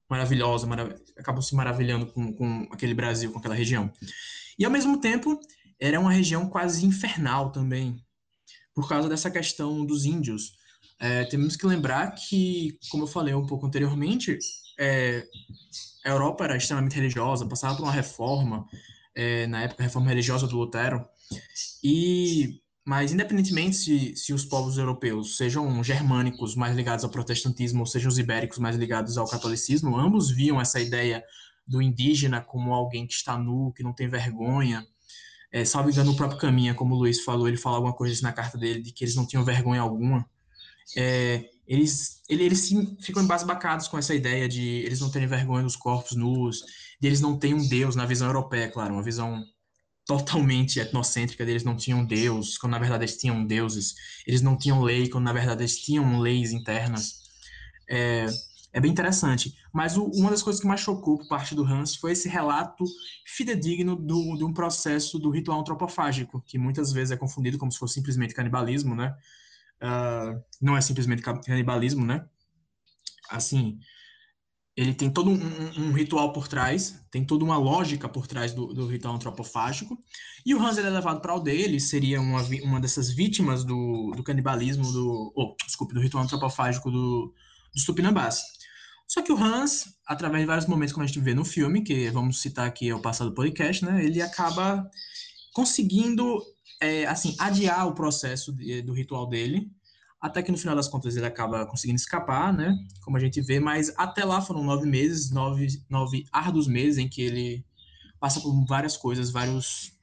maravilhosa, 0.10 0.68
marav 0.68 0.96
acabam 1.18 1.42
se 1.42 1.56
maravilhando 1.56 2.08
com, 2.08 2.34
com 2.34 2.68
aquele 2.72 2.94
Brasil, 2.94 3.32
com 3.32 3.40
aquela 3.40 3.56
região. 3.56 3.92
E, 4.58 4.66
ao 4.66 4.72
mesmo 4.72 5.00
tempo, 5.00 5.40
era 5.80 6.00
uma 6.00 6.12
região 6.12 6.48
quase 6.50 6.86
infernal 6.86 7.52
também, 7.52 8.04
por 8.74 8.88
causa 8.88 9.10
dessa 9.10 9.30
questão 9.30 9.86
dos 9.86 10.06
índios. 10.06 10.54
É, 11.00 11.26
temos 11.26 11.56
que 11.56 11.68
lembrar 11.68 12.12
que, 12.12 12.78
como 12.90 13.04
eu 13.04 13.08
falei 13.08 13.34
um 13.34 13.46
pouco 13.46 13.66
anteriormente, 13.66 14.38
é, 14.80 15.26
a 16.06 16.10
Europa 16.10 16.46
era 16.46 16.58
extremamente 16.58 16.96
religiosa, 16.96 17.48
passava 17.48 17.76
por 17.76 17.84
uma 17.84 17.92
reforma, 17.92 18.66
é, 19.14 19.48
na 19.48 19.64
época, 19.64 19.84
a 19.84 19.86
reforma 19.86 20.10
religiosa 20.10 20.48
do 20.48 20.58
Lutero, 20.58 21.06
e 21.84 22.62
mas 22.88 23.12
independentemente 23.12 23.76
se, 23.76 24.16
se 24.16 24.32
os 24.32 24.46
povos 24.46 24.78
europeus 24.78 25.38
sejam 25.38 25.84
germânicos 25.84 26.56
mais 26.56 26.76
ligados 26.76 27.04
ao 27.04 27.10
protestantismo 27.10 27.80
ou 27.80 27.86
sejam 27.88 28.10
os 28.10 28.20
ibéricos 28.20 28.60
mais 28.60 28.76
ligados 28.76 29.18
ao 29.18 29.28
catolicismo, 29.28 29.98
ambos 29.98 30.30
viam 30.30 30.62
essa 30.62 30.80
ideia 30.80 31.24
do 31.68 31.82
indígena 31.82 32.42
como 32.42 32.74
alguém 32.74 33.08
que 33.08 33.14
está 33.16 33.40
nu, 33.40 33.74
que 33.74 33.82
não 33.82 33.92
tem 33.92 34.08
vergonha. 34.08 34.86
É, 35.56 35.64
salvo 35.64 35.90
engano, 35.90 36.12
o 36.12 36.16
próprio 36.18 36.38
Caminha, 36.38 36.74
como 36.74 36.96
o 36.96 36.98
Luiz 36.98 37.24
falou, 37.24 37.48
ele 37.48 37.56
fala 37.56 37.78
alguma 37.78 37.94
coisa 37.94 38.22
na 38.22 38.34
carta 38.34 38.58
dele, 38.58 38.82
de 38.82 38.92
que 38.92 39.06
eles 39.06 39.16
não 39.16 39.26
tinham 39.26 39.46
vergonha 39.46 39.80
alguma. 39.80 40.30
É, 40.98 41.46
eles, 41.66 42.22
eles 42.28 42.60
sim, 42.60 42.98
ficam 43.00 43.24
embasbacados 43.24 43.88
com 43.88 43.98
essa 43.98 44.14
ideia 44.14 44.50
de 44.50 44.62
eles 44.62 45.00
não 45.00 45.10
terem 45.10 45.30
vergonha 45.30 45.64
dos 45.64 45.78
corpos 45.78 46.12
nus, 46.18 46.58
de 47.00 47.08
eles 47.08 47.22
não 47.22 47.40
terem 47.40 47.56
um 47.56 47.66
Deus 47.70 47.96
na 47.96 48.06
visão 48.06 48.28
europeia, 48.28 48.70
claro, 48.70 48.96
uma 48.96 49.02
visão 49.02 49.46
totalmente 50.06 50.78
etnocêntrica, 50.78 51.44
eles 51.44 51.64
não 51.64 51.78
tinham 51.78 52.04
Deus, 52.06 52.58
quando 52.58 52.74
na 52.74 52.80
verdade 52.80 53.06
eles 53.06 53.16
tinham 53.16 53.46
deuses, 53.46 53.96
eles 54.28 54.42
não 54.42 54.58
tinham 54.58 54.84
lei, 54.84 55.08
quando 55.08 55.24
na 55.24 55.32
verdade 55.32 55.62
eles 55.62 55.80
tinham 55.80 56.20
leis 56.20 56.52
internas. 56.52 57.22
É, 57.90 58.26
é 58.76 58.80
bem 58.82 58.92
interessante. 58.92 59.58
Mas 59.72 59.96
o, 59.96 60.04
uma 60.04 60.30
das 60.30 60.44
coisas 60.44 60.62
que 60.62 60.68
mais 60.68 60.82
chocou 60.82 61.18
por 61.18 61.30
parte 61.30 61.56
do 61.56 61.64
Hans 61.64 61.96
foi 61.96 62.12
esse 62.12 62.28
relato 62.28 62.84
fidedigno 63.26 63.96
do, 63.96 64.36
de 64.36 64.44
um 64.44 64.54
processo 64.54 65.18
do 65.18 65.30
ritual 65.30 65.62
antropofágico, 65.62 66.44
que 66.46 66.58
muitas 66.58 66.92
vezes 66.92 67.12
é 67.12 67.18
confundido 67.18 67.58
como 67.58 67.72
se 67.72 67.80
fosse 67.80 67.94
simplesmente 67.94 68.34
canibalismo, 68.34 68.94
né? 68.94 69.16
Uh, 69.82 70.44
não 70.62 70.76
é 70.76 70.82
simplesmente 70.82 71.22
canibalismo, 71.22 72.06
né? 72.06 72.26
Assim, 73.30 73.80
ele 74.76 74.94
tem 74.94 75.10
todo 75.10 75.30
um, 75.30 75.36
um, 75.36 75.86
um, 75.86 75.92
ritual 75.94 76.34
por 76.34 76.50
trás, 76.50 77.02
tem 77.10 77.24
toda 77.24 77.46
uma 77.46 77.58
lógica 77.58 78.10
por 78.10 78.28
trás 78.28 78.52
do, 78.52 78.74
do 78.74 78.88
ritual 78.88 79.16
antropofágico. 79.16 79.98
E 80.46 80.54
o 80.54 80.62
Hans 80.62 80.78
ele 80.78 80.88
é 80.88 80.92
levado 80.92 81.22
para 81.22 81.32
a 81.32 81.36
aldeia, 81.36 81.64
ele 81.64 81.80
seria 81.80 82.20
uma, 82.20 82.42
uma 82.62 82.82
dessas 82.82 83.10
vítimas 83.10 83.64
do, 83.64 84.12
do 84.18 84.22
canibalismo, 84.22 84.84
do, 84.92 85.32
oh, 85.34 85.56
desculpe, 85.66 85.94
do 85.94 86.02
ritual 86.02 86.26
antropofágico 86.26 86.92
do, 86.92 87.34
dos 87.74 87.86
Tupinambás. 87.86 88.42
Só 89.08 89.22
que 89.22 89.32
o 89.32 89.38
Hans, 89.38 89.96
através 90.06 90.42
de 90.42 90.48
vários 90.48 90.66
momentos, 90.66 90.94
como 90.94 91.04
a 91.04 91.08
gente 91.08 91.20
vê 91.20 91.34
no 91.34 91.46
filme, 91.46 91.84
que 91.84 92.10
vamos 92.10 92.42
citar 92.42 92.68
aqui 92.68 92.90
ao 92.90 93.02
passado 93.02 93.34
podcast, 93.34 93.86
né, 93.86 94.04
ele 94.04 94.22
acaba 94.22 94.90
conseguindo, 95.54 96.42
é, 96.82 97.06
assim, 97.06 97.36
adiar 97.40 97.88
o 97.88 97.94
processo 97.94 98.52
de, 98.54 98.82
do 98.82 98.94
ritual 98.94 99.28
dele, 99.28 99.70
até 100.20 100.42
que 100.42 100.52
no 100.52 100.58
final 100.58 100.76
das 100.76 100.88
contas 100.88 101.16
ele 101.16 101.26
acaba 101.26 101.66
conseguindo 101.68 102.00
escapar, 102.00 102.52
né, 102.52 102.76
como 103.04 103.16
a 103.16 103.20
gente 103.20 103.42
vê, 103.42 103.60
mas 103.60 103.94
até 103.96 104.26
lá 104.26 104.42
foram 104.42 104.64
nove 104.64 104.88
meses, 104.88 105.30
nove, 105.30 105.68
nove 105.90 106.26
árduos 106.32 106.68
meses 106.68 106.98
em 106.98 107.08
que 107.08 107.22
ele 107.22 107.66
passa 108.20 108.42
por 108.42 108.66
várias 108.66 108.98
coisas, 108.98 109.30
vários 109.30 109.94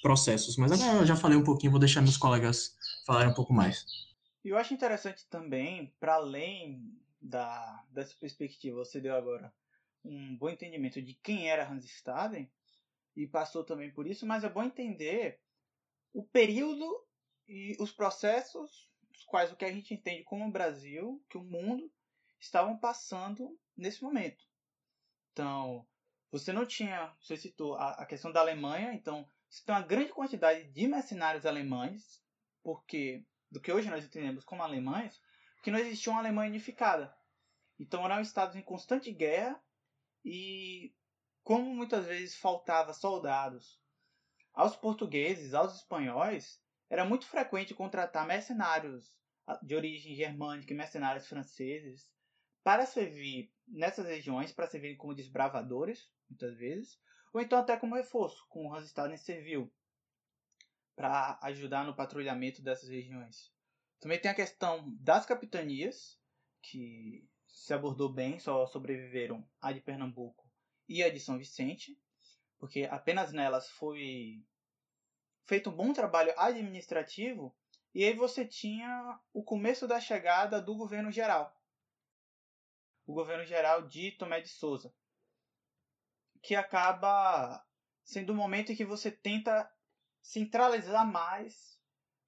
processos. 0.00 0.56
Mas 0.56 0.72
agora 0.72 0.98
eu 0.98 1.06
já 1.06 1.14
falei 1.16 1.36
um 1.36 1.44
pouquinho, 1.44 1.72
vou 1.72 1.80
deixar 1.80 2.00
meus 2.00 2.16
colegas 2.16 2.74
falarem 3.06 3.30
um 3.30 3.34
pouco 3.34 3.52
mais. 3.52 3.84
E 4.44 4.48
eu 4.48 4.56
acho 4.56 4.72
interessante 4.72 5.26
também, 5.28 5.92
para 6.00 6.14
além 6.14 6.96
da, 7.20 7.84
dessa 7.90 8.14
perspectiva, 8.18 8.76
você 8.76 9.00
deu 9.00 9.14
agora 9.14 9.52
um 10.04 10.36
bom 10.36 10.48
entendimento 10.48 11.02
de 11.02 11.14
quem 11.14 11.50
era 11.50 11.68
Hans 11.68 11.84
Staden 11.84 12.50
e 13.16 13.26
passou 13.26 13.64
também 13.64 13.90
por 13.90 14.06
isso, 14.06 14.26
mas 14.26 14.44
é 14.44 14.48
bom 14.48 14.62
entender 14.62 15.40
o 16.12 16.24
período 16.24 17.04
e 17.48 17.76
os 17.80 17.92
processos 17.92 18.90
dos 19.10 19.24
quais 19.24 19.52
o 19.52 19.56
que 19.56 19.64
a 19.64 19.72
gente 19.72 19.94
entende 19.94 20.24
como 20.24 20.46
o 20.46 20.50
Brasil, 20.50 21.24
que 21.28 21.38
o 21.38 21.44
mundo 21.44 21.90
estavam 22.38 22.78
passando 22.78 23.58
nesse 23.76 24.02
momento. 24.02 24.44
Então, 25.32 25.86
você 26.30 26.52
não 26.52 26.66
tinha, 26.66 27.14
você 27.20 27.36
citou 27.36 27.74
a, 27.74 27.92
a 27.92 28.06
questão 28.06 28.30
da 28.30 28.40
Alemanha, 28.40 28.92
então 28.92 29.28
você 29.48 29.64
tem 29.64 29.74
uma 29.74 29.82
grande 29.82 30.12
quantidade 30.12 30.68
de 30.70 30.86
mercenários 30.86 31.46
alemães, 31.46 32.22
porque 32.62 33.24
do 33.50 33.60
que 33.60 33.72
hoje 33.72 33.88
nós 33.88 34.04
entendemos 34.04 34.44
como 34.44 34.62
alemães, 34.62 35.20
que 35.66 35.70
não 35.72 35.80
existia 35.80 36.12
uma 36.12 36.20
Alemanha 36.20 36.48
unificada. 36.48 37.12
Então 37.76 38.04
eram 38.04 38.20
estados 38.20 38.54
em 38.54 38.62
constante 38.62 39.10
guerra 39.10 39.60
e 40.24 40.94
como 41.42 41.74
muitas 41.74 42.06
vezes 42.06 42.36
faltava 42.36 42.94
soldados 42.94 43.82
aos 44.54 44.76
portugueses, 44.76 45.54
aos 45.54 45.74
espanhóis, 45.74 46.62
era 46.88 47.04
muito 47.04 47.26
frequente 47.26 47.74
contratar 47.74 48.24
mercenários 48.28 49.12
de 49.60 49.74
origem 49.74 50.14
germânica 50.14 50.72
e 50.72 50.76
mercenários 50.76 51.26
franceses 51.26 52.08
para 52.62 52.86
servir 52.86 53.52
nessas 53.66 54.06
regiões, 54.06 54.52
para 54.52 54.68
servirem 54.68 54.96
como 54.96 55.16
desbravadores, 55.16 56.08
muitas 56.30 56.56
vezes, 56.56 56.96
ou 57.32 57.40
então 57.40 57.58
até 57.58 57.76
como 57.76 57.96
reforço, 57.96 58.46
como 58.48 58.70
o 58.70 58.72
Hans 58.72 58.94
serviu 59.20 59.68
para 60.94 61.40
ajudar 61.42 61.84
no 61.84 61.96
patrulhamento 61.96 62.62
dessas 62.62 62.88
regiões. 62.88 63.55
Também 64.00 64.20
tem 64.20 64.30
a 64.30 64.34
questão 64.34 64.94
das 65.00 65.24
capitanias, 65.24 66.20
que 66.62 67.28
se 67.46 67.72
abordou 67.72 68.12
bem, 68.12 68.38
só 68.38 68.66
sobreviveram 68.66 69.48
a 69.60 69.72
de 69.72 69.80
Pernambuco 69.80 70.48
e 70.88 71.02
a 71.02 71.10
de 71.10 71.18
São 71.18 71.38
Vicente, 71.38 71.98
porque 72.58 72.84
apenas 72.90 73.32
nelas 73.32 73.68
foi 73.70 74.44
feito 75.46 75.70
um 75.70 75.76
bom 75.76 75.92
trabalho 75.92 76.34
administrativo, 76.36 77.56
e 77.94 78.04
aí 78.04 78.14
você 78.14 78.44
tinha 78.44 79.18
o 79.32 79.42
começo 79.42 79.86
da 79.86 80.00
chegada 80.00 80.60
do 80.60 80.74
governo 80.74 81.10
geral. 81.10 81.56
O 83.06 83.14
governo 83.14 83.44
geral 83.44 83.86
de 83.86 84.12
Tomé 84.12 84.40
de 84.40 84.48
Souza, 84.48 84.92
que 86.42 86.54
acaba 86.54 87.64
sendo 88.04 88.30
o 88.30 88.36
momento 88.36 88.72
em 88.72 88.76
que 88.76 88.84
você 88.84 89.10
tenta 89.10 89.72
centralizar 90.20 91.06
mais 91.06 91.80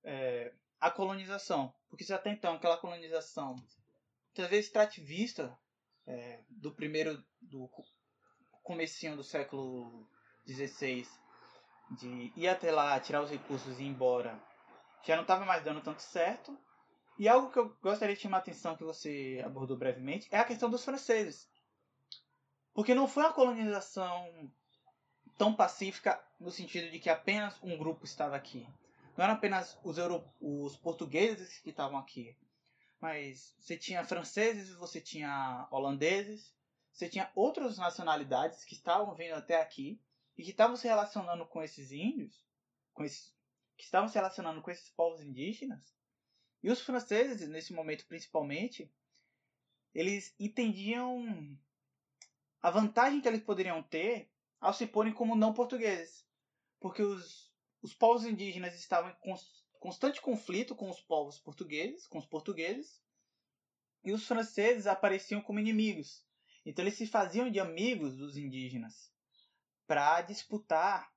é, 0.04 0.54
a 0.80 0.90
colonização. 0.90 1.72
Porque 1.88 2.04
se 2.04 2.12
até 2.12 2.30
então 2.30 2.54
aquela 2.54 2.76
colonização, 2.76 3.56
muitas 4.26 4.50
vezes 4.50 4.66
extrativista, 4.66 5.56
é, 6.06 6.40
do 6.48 6.72
primeiro, 6.72 7.22
do 7.40 7.68
comecinho 8.62 9.16
do 9.16 9.24
século 9.24 10.08
XVI, 10.46 11.06
de 11.90 12.32
ir 12.36 12.48
até 12.48 12.70
lá, 12.70 12.98
tirar 13.00 13.22
os 13.22 13.30
recursos 13.30 13.78
e 13.78 13.82
ir 13.82 13.86
embora, 13.86 14.38
já 15.04 15.16
não 15.16 15.22
estava 15.22 15.44
mais 15.44 15.64
dando 15.64 15.80
tanto 15.80 16.02
certo. 16.02 16.56
E 17.18 17.28
algo 17.28 17.50
que 17.50 17.58
eu 17.58 17.76
gostaria 17.82 18.14
de 18.14 18.22
chamar 18.22 18.36
a 18.36 18.40
atenção, 18.40 18.76
que 18.76 18.84
você 18.84 19.42
abordou 19.44 19.76
brevemente, 19.76 20.28
é 20.30 20.38
a 20.38 20.44
questão 20.44 20.70
dos 20.70 20.84
franceses. 20.84 21.48
Porque 22.72 22.94
não 22.94 23.08
foi 23.08 23.24
uma 23.24 23.32
colonização 23.32 24.52
tão 25.36 25.52
pacífica 25.52 26.22
no 26.38 26.50
sentido 26.50 26.90
de 26.90 27.00
que 27.00 27.10
apenas 27.10 27.56
um 27.62 27.76
grupo 27.76 28.04
estava 28.04 28.36
aqui 28.36 28.68
não 29.18 29.24
eram 29.24 29.34
apenas 29.34 29.76
os, 29.82 29.98
euro, 29.98 30.24
os 30.40 30.76
portugueses 30.76 31.58
que 31.58 31.70
estavam 31.70 31.98
aqui, 31.98 32.38
mas 33.00 33.52
você 33.58 33.76
tinha 33.76 34.04
franceses, 34.04 34.72
você 34.76 35.00
tinha 35.00 35.66
holandeses, 35.72 36.54
você 36.92 37.08
tinha 37.08 37.28
outras 37.34 37.78
nacionalidades 37.78 38.64
que 38.64 38.74
estavam 38.74 39.12
vindo 39.16 39.34
até 39.34 39.60
aqui 39.60 40.00
e 40.36 40.44
que 40.44 40.50
estavam 40.50 40.76
se 40.76 40.86
relacionando 40.86 41.44
com 41.46 41.60
esses 41.60 41.90
índios, 41.90 42.46
com 42.94 43.02
esses, 43.02 43.34
que 43.76 43.82
estavam 43.82 44.08
se 44.08 44.14
relacionando 44.14 44.62
com 44.62 44.70
esses 44.70 44.88
povos 44.90 45.20
indígenas. 45.20 45.92
E 46.62 46.70
os 46.70 46.80
franceses, 46.80 47.48
nesse 47.48 47.72
momento 47.72 48.06
principalmente, 48.06 48.88
eles 49.92 50.32
entendiam 50.38 51.58
a 52.62 52.70
vantagem 52.70 53.20
que 53.20 53.26
eles 53.26 53.42
poderiam 53.42 53.82
ter 53.82 54.30
ao 54.60 54.72
se 54.72 54.86
porem 54.86 55.12
como 55.12 55.34
não 55.34 55.52
portugueses. 55.52 56.24
Porque 56.78 57.02
os 57.02 57.47
os 57.82 57.94
povos 57.94 58.24
indígenas 58.24 58.74
estavam 58.74 59.10
em 59.10 59.36
constante 59.78 60.20
conflito 60.20 60.74
com 60.74 60.90
os 60.90 61.00
povos 61.00 61.38
portugueses, 61.38 62.06
com 62.06 62.18
os 62.18 62.26
portugueses, 62.26 63.00
e 64.04 64.12
os 64.12 64.26
franceses 64.26 64.86
apareciam 64.86 65.40
como 65.40 65.60
inimigos. 65.60 66.24
Então 66.64 66.84
eles 66.84 66.94
se 66.94 67.06
faziam 67.06 67.50
de 67.50 67.60
amigos 67.60 68.16
dos 68.16 68.36
indígenas 68.36 69.12
para 69.86 70.20
disputar 70.22 71.12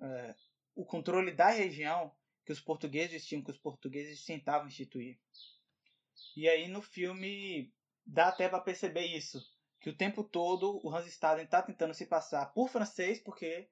é, 0.00 0.34
o 0.74 0.84
controle 0.84 1.32
da 1.32 1.48
região 1.48 2.14
que 2.44 2.52
os 2.52 2.60
portugueses 2.60 3.26
tinham, 3.26 3.42
que 3.42 3.50
os 3.50 3.58
portugueses 3.58 4.24
tentavam 4.24 4.68
instituir. 4.68 5.18
E 6.36 6.48
aí 6.48 6.68
no 6.68 6.80
filme 6.80 7.74
dá 8.04 8.28
até 8.28 8.48
para 8.48 8.60
perceber 8.60 9.06
isso, 9.06 9.42
que 9.80 9.90
o 9.90 9.96
tempo 9.96 10.22
todo 10.22 10.80
o 10.82 10.94
Hans 10.94 11.06
Staden 11.06 11.44
está 11.44 11.60
tentando 11.60 11.92
se 11.92 12.06
passar 12.06 12.52
por 12.52 12.68
francês 12.68 13.20
porque 13.20 13.68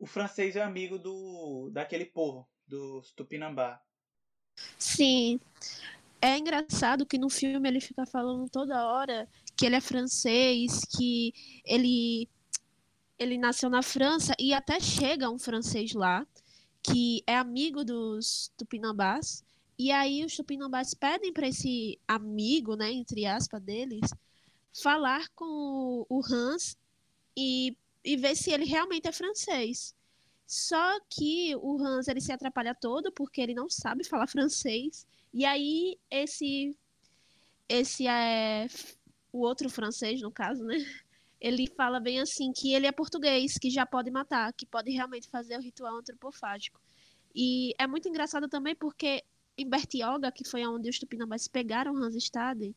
o 0.00 0.06
francês 0.06 0.56
é 0.56 0.62
amigo 0.62 0.98
do 0.98 1.70
daquele 1.70 2.06
povo, 2.06 2.48
dos 2.66 3.12
Tupinambá. 3.12 3.80
Sim. 4.78 5.38
É 6.22 6.36
engraçado 6.36 7.06
que 7.06 7.18
no 7.18 7.28
filme 7.28 7.68
ele 7.68 7.80
fica 7.80 8.04
falando 8.06 8.48
toda 8.48 8.86
hora 8.86 9.28
que 9.56 9.66
ele 9.66 9.76
é 9.76 9.80
francês, 9.80 10.84
que 10.96 11.32
ele 11.64 12.28
ele 13.18 13.36
nasceu 13.36 13.68
na 13.68 13.82
França 13.82 14.34
e 14.38 14.54
até 14.54 14.80
chega 14.80 15.30
um 15.30 15.38
francês 15.38 15.92
lá 15.92 16.26
que 16.82 17.22
é 17.26 17.36
amigo 17.36 17.84
dos 17.84 18.50
Tupinambás. 18.56 19.44
E 19.78 19.90
aí 19.90 20.24
os 20.24 20.34
Tupinambás 20.34 20.94
pedem 20.94 21.32
para 21.32 21.48
esse 21.48 21.98
amigo, 22.08 22.74
né, 22.74 22.90
entre 22.90 23.26
aspas 23.26 23.62
deles, 23.62 24.10
falar 24.72 25.28
com 25.34 26.06
o 26.08 26.20
Hans 26.24 26.78
e 27.36 27.76
e 28.04 28.16
ver 28.16 28.36
se 28.36 28.50
ele 28.50 28.64
realmente 28.64 29.08
é 29.08 29.12
francês. 29.12 29.94
Só 30.46 30.98
que 31.08 31.54
o 31.56 31.80
Hans 31.80 32.08
ele 32.08 32.20
se 32.20 32.32
atrapalha 32.32 32.74
todo 32.74 33.12
porque 33.12 33.40
ele 33.40 33.54
não 33.54 33.68
sabe 33.68 34.04
falar 34.04 34.26
francês. 34.26 35.06
E 35.32 35.44
aí 35.44 35.98
esse 36.10 36.74
esse 37.68 38.06
é 38.08 38.66
o 39.32 39.40
outro 39.40 39.70
francês 39.70 40.20
no 40.20 40.30
caso, 40.30 40.64
né? 40.64 40.74
Ele 41.40 41.66
fala 41.74 41.98
bem 41.98 42.20
assim 42.20 42.52
que 42.52 42.74
ele 42.74 42.86
é 42.86 42.92
português, 42.92 43.56
que 43.56 43.70
já 43.70 43.86
pode 43.86 44.10
matar, 44.10 44.52
que 44.52 44.66
pode 44.66 44.90
realmente 44.90 45.26
fazer 45.30 45.56
o 45.56 45.62
ritual 45.62 45.96
antropofágico. 45.96 46.78
E 47.34 47.72
é 47.78 47.86
muito 47.86 48.06
engraçado 48.10 48.46
também 48.46 48.76
porque 48.76 49.24
em 49.56 49.66
Bertioga, 49.66 50.30
que 50.30 50.46
foi 50.46 50.66
onde 50.66 50.90
os 50.90 50.98
tupinambás 50.98 51.48
pegaram 51.48 51.96
Hans 51.96 52.14
Staden, 52.14 52.74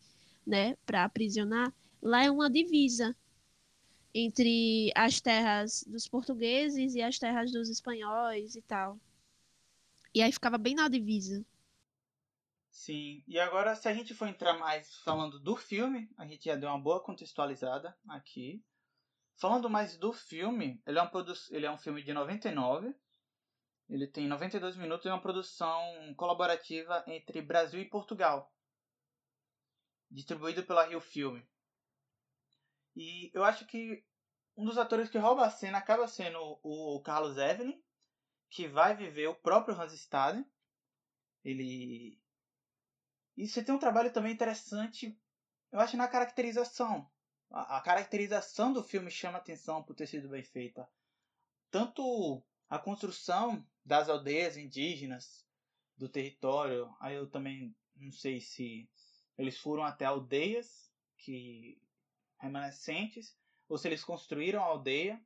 né, 0.48 0.78
para 0.86 1.04
aprisionar, 1.04 1.74
lá 2.02 2.24
é 2.24 2.32
uma 2.32 2.50
divisa 2.50 3.14
entre 4.14 4.92
as 4.96 5.20
terras 5.20 5.84
dos 5.88 6.08
portugueses 6.08 6.94
e 6.94 7.02
as 7.02 7.18
terras 7.18 7.52
dos 7.52 7.70
espanhóis 7.70 8.56
e 8.56 8.62
tal. 8.62 9.00
E 10.14 10.22
aí 10.22 10.32
ficava 10.32 10.58
bem 10.58 10.76
na 10.76 10.88
divisa. 10.88 11.44
Sim, 12.70 13.24
e 13.28 13.40
agora 13.40 13.76
se 13.76 13.88
a 13.88 13.94
gente 13.94 14.14
for 14.14 14.28
entrar 14.28 14.58
mais 14.58 14.96
falando 14.98 15.40
do 15.40 15.56
filme, 15.56 16.10
a 16.18 16.26
gente 16.26 16.46
já 16.46 16.56
deu 16.56 16.70
uma 16.70 16.80
boa 16.80 17.00
contextualizada 17.00 17.96
aqui. 18.08 18.64
Falando 19.38 19.70
mais 19.70 19.98
do 19.98 20.14
filme, 20.14 20.82
ele 20.86 21.00
é 21.00 21.02
um, 21.02 21.08
produ 21.08 21.34
ele 21.50 21.66
é 21.66 21.72
um 21.72 21.78
filme 21.78 22.04
de 22.04 22.14
99. 22.14 22.94
Ele 23.90 24.08
tem 24.08 24.28
92 24.28 24.76
minutos 24.76 25.06
e 25.06 25.10
é 25.10 25.12
uma 25.12 25.22
produção 25.22 25.82
colaborativa 26.16 27.04
entre 27.08 27.42
Brasil 27.42 27.80
e 27.80 27.90
Portugal. 27.90 28.52
Distribuído 30.10 30.64
pela 30.64 30.86
Rio 30.86 31.02
Filme. 31.02 31.46
E 32.96 33.32
eu 33.34 33.44
acho 33.44 33.66
que 33.66 34.04
um 34.56 34.66
dos 34.66 34.78
atores 34.78 35.10
que 35.10 35.18
rouba 35.18 35.46
a 35.46 35.50
cena 35.50 35.78
acaba 35.78 36.08
sendo 36.08 36.60
o 36.62 37.02
Carlos 37.02 37.38
Evelyn, 37.38 37.82
que 38.50 38.68
vai 38.68 38.96
viver 38.96 39.28
o 39.28 39.36
próprio 39.36 39.80
Hans 39.80 39.94
Stade. 39.94 40.46
Ele. 41.44 42.20
E 43.36 43.48
você 43.48 43.64
tem 43.64 43.74
um 43.74 43.80
trabalho 43.80 44.14
também 44.14 44.32
interessante, 44.32 45.20
eu 45.72 45.80
acho, 45.80 45.98
na 45.98 46.08
caracterização. 46.08 47.10
A, 47.50 47.78
a 47.78 47.82
caracterização 47.82 48.72
do 48.72 48.84
filme 48.84 49.10
chama 49.10 49.40
atenção 49.40 49.84
por 49.84 49.96
ter 49.96 50.06
sido 50.06 50.30
bem 50.30 50.44
feita. 50.44 50.88
Tanto 51.72 52.44
a 52.70 52.78
construção 52.78 53.66
das 53.84 54.08
aldeias 54.08 54.56
indígenas 54.56 55.46
do 55.98 56.08
território, 56.08 56.96
aí 57.00 57.16
eu 57.16 57.30
também 57.30 57.76
não 57.96 58.12
sei 58.12 58.40
se 58.40 58.90
eles 59.38 59.58
foram 59.58 59.84
até 59.84 60.06
aldeias 60.06 60.92
que 61.18 61.82
remanescentes 62.44 63.36
ou 63.68 63.78
se 63.78 63.88
eles 63.88 64.04
construíram 64.04 64.62
a 64.62 64.66
aldeia. 64.66 65.20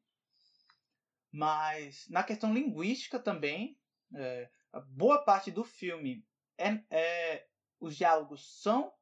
Mas 1.31 2.07
na 2.09 2.23
questão 2.23 2.53
linguística 2.53 3.19
também, 3.19 3.77
é, 4.15 4.49
boa 4.87 5.23
parte 5.23 5.51
do 5.51 5.63
filme 5.63 6.25
é, 6.57 6.83
é, 6.89 7.47
os 7.79 7.95
diálogos 7.95 8.61
são 8.61 8.93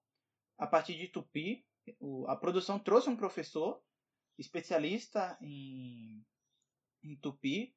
a 0.57 0.65
partir 0.65 0.97
de 0.97 1.07
tupi. 1.07 1.65
O, 1.99 2.25
a 2.27 2.35
produção 2.35 2.79
trouxe 2.79 3.09
um 3.09 3.15
professor 3.15 3.81
especialista 4.37 5.37
em, 5.39 6.25
em 7.03 7.15
tupi 7.17 7.75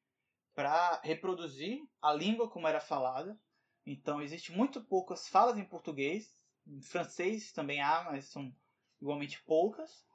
para 0.54 1.00
reproduzir 1.04 1.86
a 2.02 2.12
língua 2.12 2.50
como 2.50 2.66
era 2.66 2.80
falada. 2.80 3.38
Então 3.86 4.20
existe 4.20 4.50
muito 4.52 4.82
poucas 4.82 5.28
falas 5.28 5.56
em 5.56 5.64
português, 5.64 6.36
em 6.66 6.80
francês 6.82 7.52
também 7.52 7.80
há, 7.80 8.04
mas 8.04 8.26
são 8.26 8.54
igualmente 9.00 9.40
poucas. 9.44 10.07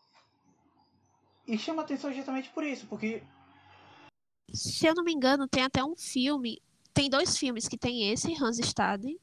E 1.48 1.58
chama 1.58 1.82
atenção 1.82 2.14
justamente 2.14 2.50
por 2.50 2.64
isso, 2.64 2.88
porque. 2.88 3.24
Se 4.52 4.86
eu 4.86 4.94
não 4.94 5.04
me 5.04 5.14
engano, 5.14 5.48
tem 5.48 5.64
até 5.64 5.84
um 5.84 5.96
filme. 5.96 6.62
Tem 6.94 7.10
dois 7.10 7.38
filmes 7.38 7.68
que 7.68 7.78
tem 7.78 8.12
esse, 8.12 8.34
Hans 8.42 8.60
Stade, 8.60 9.20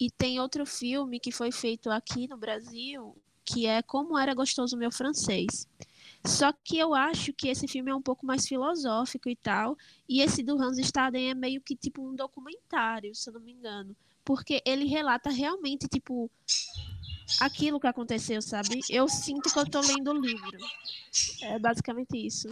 e 0.00 0.10
tem 0.10 0.40
outro 0.40 0.64
filme 0.64 1.20
que 1.20 1.30
foi 1.30 1.52
feito 1.52 1.90
aqui 1.90 2.26
no 2.26 2.38
Brasil, 2.38 3.14
que 3.44 3.66
é 3.66 3.82
Como 3.82 4.18
Era 4.18 4.34
Gostoso 4.34 4.76
Meu 4.76 4.90
Francês. 4.90 5.68
Só 6.24 6.52
que 6.52 6.78
eu 6.78 6.94
acho 6.94 7.32
que 7.32 7.48
esse 7.48 7.66
filme 7.66 7.90
é 7.90 7.94
um 7.94 8.02
pouco 8.02 8.24
mais 8.24 8.46
filosófico 8.46 9.28
e 9.28 9.36
tal, 9.36 9.76
e 10.08 10.20
esse 10.22 10.42
do 10.42 10.60
Hans 10.60 10.78
Staden 10.78 11.30
é 11.30 11.34
meio 11.34 11.60
que 11.60 11.76
tipo 11.76 12.06
um 12.06 12.14
documentário, 12.14 13.14
se 13.14 13.28
eu 13.28 13.34
não 13.34 13.40
me 13.40 13.52
engano, 13.52 13.96
porque 14.24 14.62
ele 14.66 14.86
relata 14.86 15.30
realmente 15.30 15.88
tipo 15.88 16.30
aquilo 17.40 17.80
que 17.80 17.86
aconteceu, 17.86 18.40
sabe? 18.42 18.80
Eu 18.88 19.08
sinto 19.08 19.52
que 19.52 19.58
eu 19.58 19.68
tô 19.68 19.80
lendo 19.80 20.12
o 20.12 20.20
livro. 20.20 20.58
É 21.42 21.58
basicamente 21.58 22.16
isso. 22.16 22.48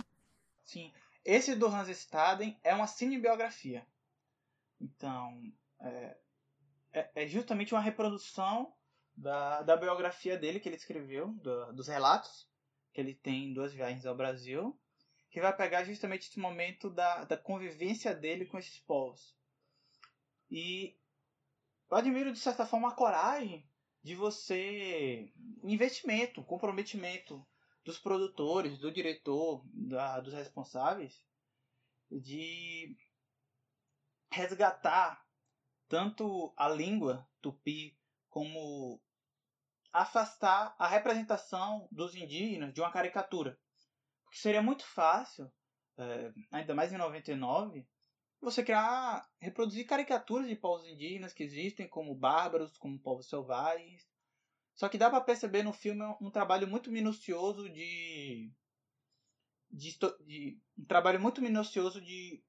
Sim. 0.64 0.92
Esse 1.24 1.54
do 1.54 1.66
Hans 1.66 1.88
Staden 1.88 2.58
é 2.62 2.74
uma 2.74 2.86
cinebiografia. 2.86 3.86
Então, 4.80 5.52
é, 5.80 6.16
é, 6.92 7.10
é, 7.14 7.26
justamente 7.26 7.74
uma 7.74 7.80
reprodução 7.80 8.72
da, 9.16 9.62
da 9.62 9.76
biografia 9.76 10.38
dele 10.38 10.60
que 10.60 10.68
ele 10.68 10.76
escreveu, 10.76 11.28
do, 11.34 11.72
dos 11.72 11.88
relatos 11.88 12.48
que 12.92 13.00
ele 13.00 13.14
tem 13.14 13.48
em 13.48 13.52
duas 13.52 13.72
viagens 13.72 14.06
ao 14.06 14.16
Brasil, 14.16 14.78
que 15.30 15.40
vai 15.40 15.54
pegar 15.54 15.84
justamente 15.84 16.28
esse 16.28 16.38
momento 16.38 16.88
da, 16.88 17.24
da 17.24 17.36
convivência 17.36 18.14
dele 18.14 18.46
com 18.46 18.58
esses 18.58 18.78
povos. 18.80 19.36
E 20.50 20.96
eu 21.90 21.96
admiro, 21.96 22.32
de 22.32 22.38
certa 22.38 22.66
forma, 22.66 22.88
a 22.88 22.94
coragem 22.94 23.68
de 24.02 24.14
você. 24.14 25.32
investimento, 25.62 26.42
comprometimento 26.44 27.46
dos 27.84 27.98
produtores, 27.98 28.78
do 28.78 28.92
diretor, 28.92 29.62
da, 29.72 30.20
dos 30.20 30.34
responsáveis, 30.34 31.24
de 32.10 32.96
resgatar 34.30 35.24
tanto 35.88 36.52
a 36.56 36.68
língua 36.68 37.26
tupi 37.40 37.98
como 38.28 39.00
afastar 39.92 40.74
a 40.78 40.86
representação 40.86 41.88
dos 41.90 42.14
indígenas 42.14 42.74
de 42.74 42.80
uma 42.80 42.92
caricatura. 42.92 43.58
Porque 44.24 44.38
seria 44.38 44.62
muito 44.62 44.84
fácil, 44.84 45.50
é, 45.96 46.32
ainda 46.52 46.74
mais 46.74 46.92
em 46.92 46.98
99, 46.98 47.88
você 48.40 48.62
criar, 48.62 49.28
reproduzir 49.40 49.86
caricaturas 49.86 50.48
de 50.48 50.54
povos 50.54 50.86
indígenas 50.86 51.32
que 51.32 51.42
existem 51.42 51.88
como 51.88 52.14
bárbaros, 52.14 52.76
como 52.78 52.98
povos 52.98 53.28
selvagens. 53.28 54.08
Só 54.74 54.88
que 54.88 54.98
dá 54.98 55.10
para 55.10 55.20
perceber 55.20 55.64
no 55.64 55.72
filme 55.72 56.04
um 56.20 56.30
trabalho 56.30 56.68
muito 56.68 56.90
minucioso 56.90 57.68
de, 57.68 58.52
de, 59.70 59.98
de, 60.24 60.60
um 60.78 60.84
trabalho 60.84 61.20
muito 61.20 61.42
minucioso 61.42 62.00
de 62.00 62.42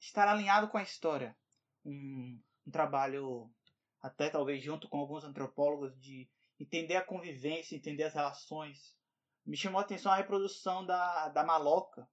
estar 0.00 0.26
alinhado 0.26 0.68
com 0.68 0.76
a 0.76 0.82
história. 0.82 1.36
Um, 1.84 2.42
um 2.66 2.70
trabalho 2.70 3.48
até 4.00 4.28
talvez 4.28 4.62
junto 4.62 4.88
com 4.88 4.98
alguns 4.98 5.22
antropólogos 5.22 5.96
de 6.00 6.28
entender 6.58 6.96
a 6.96 7.04
convivência, 7.04 7.76
entender 7.76 8.04
as 8.04 8.14
relações. 8.14 8.96
Me 9.46 9.56
chamou 9.56 9.78
a 9.78 9.84
atenção 9.84 10.10
a 10.10 10.16
reprodução 10.16 10.84
da, 10.84 11.28
da 11.28 11.44
maloca 11.44 12.08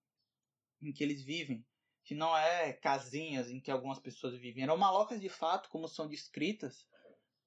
em 0.80 0.94
que 0.94 1.04
eles 1.04 1.24
vivem 1.24 1.66
que 2.06 2.14
não 2.14 2.38
é 2.38 2.72
casinhas 2.72 3.50
em 3.50 3.60
que 3.60 3.72
algumas 3.72 4.00
pessoas 4.00 4.36
vivem. 4.36 4.64
Eram 4.64 4.78
malocas 4.78 5.20
de 5.20 5.28
fato, 5.28 5.70
como 5.70 5.88
são 5.88 6.08
descritas 6.08 6.88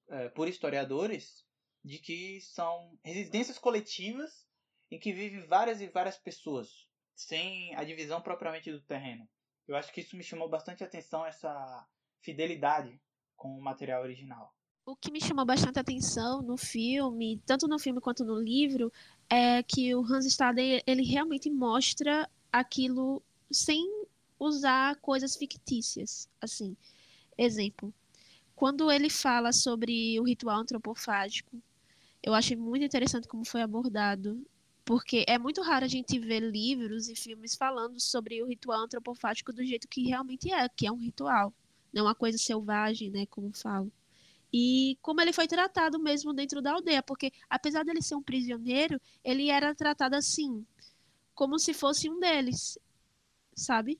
é, 0.09 0.27
por 0.29 0.49
historiadores, 0.49 1.45
de 1.83 1.97
que 1.97 2.41
são 2.41 2.99
residências 3.03 3.57
coletivas 3.57 4.45
em 4.91 4.99
que 4.99 5.13
vivem 5.13 5.47
várias 5.47 5.79
e 5.79 5.87
várias 5.87 6.17
pessoas, 6.17 6.87
sem 7.15 7.73
a 7.75 7.85
divisão 7.85 8.21
propriamente 8.21 8.69
do 8.69 8.81
terreno. 8.81 9.27
Eu 9.65 9.77
acho 9.77 9.93
que 9.93 10.01
isso 10.01 10.17
me 10.17 10.23
chamou 10.23 10.49
bastante 10.49 10.83
atenção, 10.83 11.25
essa 11.25 11.87
fidelidade 12.21 12.99
com 13.37 13.57
o 13.57 13.61
material 13.61 14.01
original. 14.01 14.53
O 14.85 14.95
que 14.95 15.11
me 15.11 15.21
chamou 15.21 15.45
bastante 15.45 15.79
atenção 15.79 16.41
no 16.41 16.57
filme, 16.57 17.41
tanto 17.45 17.67
no 17.67 17.79
filme 17.79 18.01
quanto 18.01 18.25
no 18.25 18.35
livro, 18.35 18.91
é 19.29 19.63
que 19.63 19.95
o 19.95 20.03
Hans 20.03 20.25
Staden 20.25 20.81
ele 20.85 21.03
realmente 21.03 21.49
mostra 21.49 22.29
aquilo 22.51 23.23
sem 23.51 23.98
usar 24.39 24.95
coisas 24.97 25.35
fictícias, 25.35 26.29
assim. 26.41 26.75
Exemplo, 27.37 27.93
quando 28.55 28.91
ele 28.91 29.09
fala 29.09 29.51
sobre 29.51 30.19
o 30.19 30.23
ritual 30.23 30.59
antropofágico, 30.59 31.61
eu 32.23 32.33
achei 32.33 32.55
muito 32.57 32.83
interessante 32.85 33.27
como 33.27 33.45
foi 33.45 33.61
abordado, 33.61 34.45
porque 34.83 35.23
é 35.27 35.37
muito 35.37 35.61
raro 35.61 35.85
a 35.85 35.87
gente 35.87 36.19
ver 36.19 36.39
livros 36.39 37.09
e 37.09 37.15
filmes 37.15 37.55
falando 37.55 37.99
sobre 37.99 38.41
o 38.41 38.47
ritual 38.47 38.81
antropofágico 38.81 39.53
do 39.53 39.63
jeito 39.63 39.87
que 39.87 40.03
realmente 40.03 40.51
é, 40.51 40.67
que 40.69 40.87
é 40.87 40.91
um 40.91 40.97
ritual, 40.97 41.53
não 41.93 42.05
uma 42.05 42.15
coisa 42.15 42.37
selvagem, 42.37 43.09
né, 43.09 43.25
como 43.27 43.51
falo. 43.55 43.91
E 44.51 44.97
como 45.01 45.21
ele 45.21 45.31
foi 45.31 45.47
tratado 45.47 45.99
mesmo 45.99 46.33
dentro 46.33 46.61
da 46.61 46.73
aldeia, 46.73 47.03
porque 47.03 47.31
apesar 47.49 47.85
dele 47.85 48.01
ser 48.01 48.15
um 48.15 48.23
prisioneiro, 48.23 48.99
ele 49.23 49.49
era 49.49 49.75
tratado 49.75 50.15
assim, 50.15 50.65
como 51.35 51.59
se 51.59 51.73
fosse 51.73 52.09
um 52.09 52.19
deles, 52.19 52.77
sabe? 53.55 53.99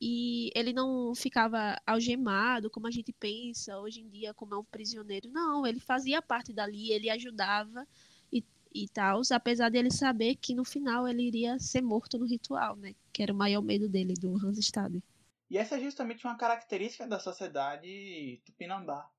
E 0.00 0.50
ele 0.54 0.72
não 0.72 1.14
ficava 1.14 1.76
algemado 1.86 2.70
como 2.70 2.86
a 2.86 2.90
gente 2.90 3.12
pensa 3.12 3.78
hoje 3.78 4.00
em 4.00 4.08
dia 4.08 4.32
como 4.32 4.54
é 4.54 4.58
um 4.58 4.64
prisioneiro. 4.64 5.28
Não 5.28 5.66
ele 5.66 5.78
fazia 5.78 6.22
parte 6.22 6.52
dali 6.52 6.90
ele 6.90 7.10
ajudava 7.10 7.86
e, 8.32 8.42
e 8.74 8.88
tal 8.88 9.20
apesar 9.30 9.68
dele 9.68 9.90
saber 9.90 10.36
que 10.36 10.54
no 10.54 10.64
final 10.64 11.06
ele 11.06 11.22
iria 11.22 11.58
ser 11.58 11.82
morto 11.82 12.18
no 12.18 12.26
ritual 12.26 12.76
né? 12.76 12.94
Que 13.12 13.22
era 13.22 13.32
o 13.32 13.36
maior 13.36 13.60
medo 13.60 13.88
dele 13.88 14.14
do 14.14 14.34
Hans 14.36 14.58
Stade. 14.58 15.02
E 15.50 15.58
essa 15.58 15.76
é 15.76 15.80
justamente 15.80 16.24
uma 16.24 16.36
característica 16.36 17.06
da 17.06 17.18
sociedade 17.18 18.40
tupinambá, 18.46 19.10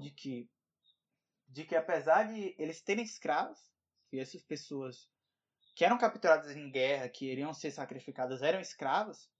de 0.00 0.10
que 0.10 0.50
de 1.48 1.64
que 1.64 1.76
apesar 1.76 2.24
de 2.24 2.54
eles 2.58 2.82
terem 2.82 3.04
escravos, 3.04 3.58
que 4.10 4.18
essas 4.18 4.42
pessoas 4.42 5.08
que 5.76 5.84
eram 5.84 5.96
capturadas 5.96 6.56
em 6.56 6.68
guerra, 6.70 7.08
que 7.08 7.30
iriam 7.30 7.54
ser 7.54 7.70
sacrificadas, 7.70 8.42
eram 8.42 8.60
escravas, 8.60 9.30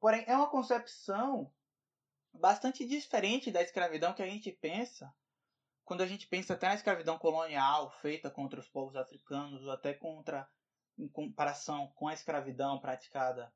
porém 0.00 0.24
é 0.26 0.34
uma 0.34 0.50
concepção 0.50 1.52
bastante 2.32 2.86
diferente 2.86 3.50
da 3.50 3.62
escravidão 3.62 4.14
que 4.14 4.22
a 4.22 4.26
gente 4.26 4.50
pensa. 4.50 5.14
Quando 5.84 6.02
a 6.02 6.06
gente 6.06 6.26
pensa 6.26 6.54
até 6.54 6.68
na 6.68 6.74
escravidão 6.74 7.18
colonial 7.18 7.90
feita 8.00 8.30
contra 8.30 8.58
os 8.58 8.68
povos 8.68 8.96
africanos 8.96 9.62
ou 9.62 9.70
até 9.70 9.92
contra 9.92 10.48
em 10.98 11.08
comparação 11.08 11.88
com 11.94 12.08
a 12.08 12.14
escravidão 12.14 12.78
praticada 12.78 13.52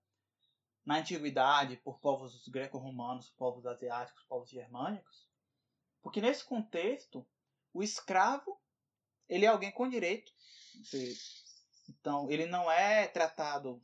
na 0.85 0.99
antiguidade 0.99 1.77
por 1.79 1.99
povos 1.99 2.47
greco-romanos, 2.49 3.31
povos 3.31 3.65
asiáticos, 3.67 4.25
povos 4.25 4.51
germânicos, 4.51 5.29
porque 6.03 6.21
nesse 6.21 6.45
contexto 6.45 7.27
o 7.73 7.83
escravo 7.83 8.61
ele 9.29 9.47
é 9.47 9.49
alguém 9.49 9.73
com 9.73 9.89
direito, 9.89 10.33
então 11.89 12.31
ele 12.31 12.47
não 12.47 12.71
é 12.71 13.07
tratado 13.07 13.81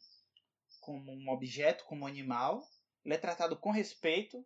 como 0.91 1.13
um 1.13 1.31
objeto, 1.31 1.85
como 1.85 2.03
um 2.03 2.09
animal, 2.09 2.69
ele 3.05 3.15
é 3.15 3.19
tratado 3.19 3.57
com 3.57 3.71
respeito, 3.71 4.45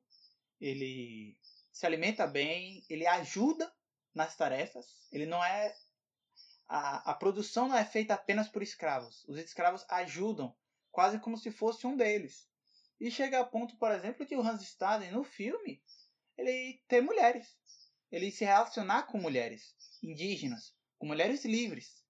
ele 0.60 1.38
se 1.72 1.86
alimenta 1.86 2.26
bem, 2.26 2.84
ele 2.90 3.06
ajuda 3.06 3.72
nas 4.14 4.36
tarefas, 4.36 4.86
ele 5.10 5.24
não 5.24 5.42
é 5.42 5.74
a, 6.68 7.12
a 7.12 7.14
produção 7.14 7.68
não 7.68 7.76
é 7.76 7.84
feita 7.84 8.14
apenas 8.14 8.48
por 8.48 8.62
escravos. 8.62 9.24
Os 9.28 9.38
escravos 9.38 9.84
ajudam, 9.88 10.54
quase 10.90 11.18
como 11.18 11.36
se 11.36 11.50
fosse 11.50 11.86
um 11.86 11.96
deles. 11.96 12.46
E 13.00 13.10
chega 13.10 13.40
a 13.40 13.44
ponto, 13.44 13.76
por 13.76 13.90
exemplo, 13.90 14.26
que 14.26 14.36
o 14.36 14.40
Hans 14.40 14.62
Staden 14.62 15.10
no 15.12 15.24
filme 15.24 15.82
ele 16.36 16.82
ter 16.88 17.00
mulheres, 17.00 17.56
ele 18.10 18.30
se 18.30 18.44
relacionar 18.44 19.04
com 19.04 19.18
mulheres 19.18 19.74
indígenas, 20.02 20.74
com 20.98 21.06
mulheres 21.06 21.44
livres. 21.44 22.02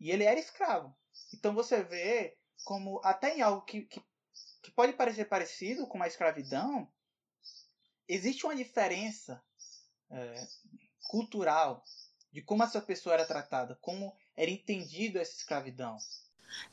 E 0.00 0.10
ele 0.10 0.24
era 0.24 0.38
escravo. 0.38 0.96
Então 1.34 1.54
você 1.54 1.82
vê 1.82 2.37
como 2.64 3.00
até 3.04 3.36
em 3.36 3.42
algo 3.42 3.62
que, 3.62 3.82
que, 3.82 4.02
que 4.62 4.70
pode 4.70 4.92
parecer 4.92 5.26
parecido 5.26 5.86
com 5.86 6.02
a 6.02 6.06
escravidão, 6.06 6.90
existe 8.06 8.44
uma 8.44 8.56
diferença 8.56 9.42
é, 10.10 10.46
cultural 11.08 11.84
de 12.32 12.42
como 12.42 12.62
essa 12.62 12.80
pessoa 12.80 13.14
era 13.14 13.26
tratada, 13.26 13.78
como 13.80 14.14
era 14.36 14.50
entendido 14.50 15.18
essa 15.18 15.36
escravidão. 15.36 15.96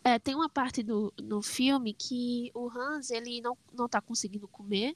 É, 0.03 0.17
tem 0.19 0.35
uma 0.35 0.49
parte 0.49 0.81
do, 0.81 1.13
no 1.21 1.41
filme 1.41 1.93
que 1.93 2.51
o 2.53 2.69
Hans 2.69 3.09
ele 3.09 3.41
não, 3.41 3.57
não 3.73 3.89
tá 3.89 4.01
conseguindo 4.01 4.47
comer 4.47 4.95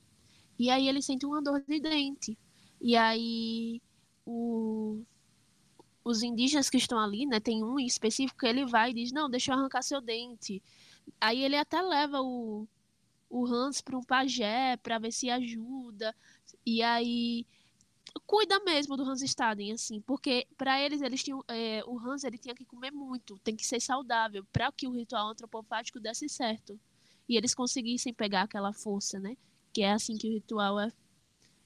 e 0.57 0.69
aí 0.69 0.87
ele 0.87 1.01
sente 1.01 1.25
uma 1.25 1.41
dor 1.41 1.61
de 1.61 1.79
dente. 1.79 2.37
E 2.81 2.95
aí 2.95 3.81
o, 4.25 5.03
os 6.03 6.23
indígenas 6.23 6.69
que 6.69 6.77
estão 6.77 6.99
ali, 6.99 7.25
né, 7.25 7.39
tem 7.39 7.63
um 7.63 7.79
em 7.79 7.85
específico 7.85 8.39
que 8.39 8.47
ele 8.47 8.65
vai 8.65 8.91
e 8.91 8.93
diz: 8.93 9.11
"Não, 9.11 9.29
deixa 9.29 9.51
eu 9.51 9.57
arrancar 9.57 9.81
seu 9.83 10.01
dente". 10.01 10.61
Aí 11.21 11.43
ele 11.43 11.55
até 11.57 11.81
leva 11.81 12.21
o 12.21 12.67
o 13.29 13.45
Hans 13.45 13.79
para 13.81 13.97
um 13.97 14.03
pajé 14.03 14.77
para 14.77 14.97
ver 14.99 15.11
se 15.11 15.29
ajuda. 15.29 16.15
E 16.65 16.81
aí 16.81 17.45
cuida 18.25 18.59
mesmo 18.61 18.97
do 18.97 19.03
Hans 19.03 19.21
Staden, 19.21 19.71
assim, 19.73 20.01
porque 20.01 20.47
para 20.57 20.81
eles 20.81 21.01
eles 21.01 21.23
tinham 21.23 21.43
é, 21.47 21.83
o 21.85 21.99
Hans 21.99 22.23
ele 22.23 22.37
tinha 22.37 22.55
que 22.55 22.65
comer 22.65 22.91
muito, 22.91 23.37
tem 23.39 23.55
que 23.55 23.65
ser 23.65 23.79
saudável 23.79 24.45
para 24.51 24.71
que 24.71 24.87
o 24.87 24.91
ritual 24.91 25.29
antropofágico 25.29 25.99
desse 25.99 26.27
certo 26.29 26.79
e 27.27 27.37
eles 27.37 27.53
conseguissem 27.53 28.13
pegar 28.13 28.43
aquela 28.43 28.73
força, 28.73 29.19
né? 29.19 29.37
Que 29.73 29.83
é 29.83 29.91
assim 29.91 30.17
que 30.17 30.27
o 30.27 30.31
ritual 30.33 30.79
é, 30.79 30.91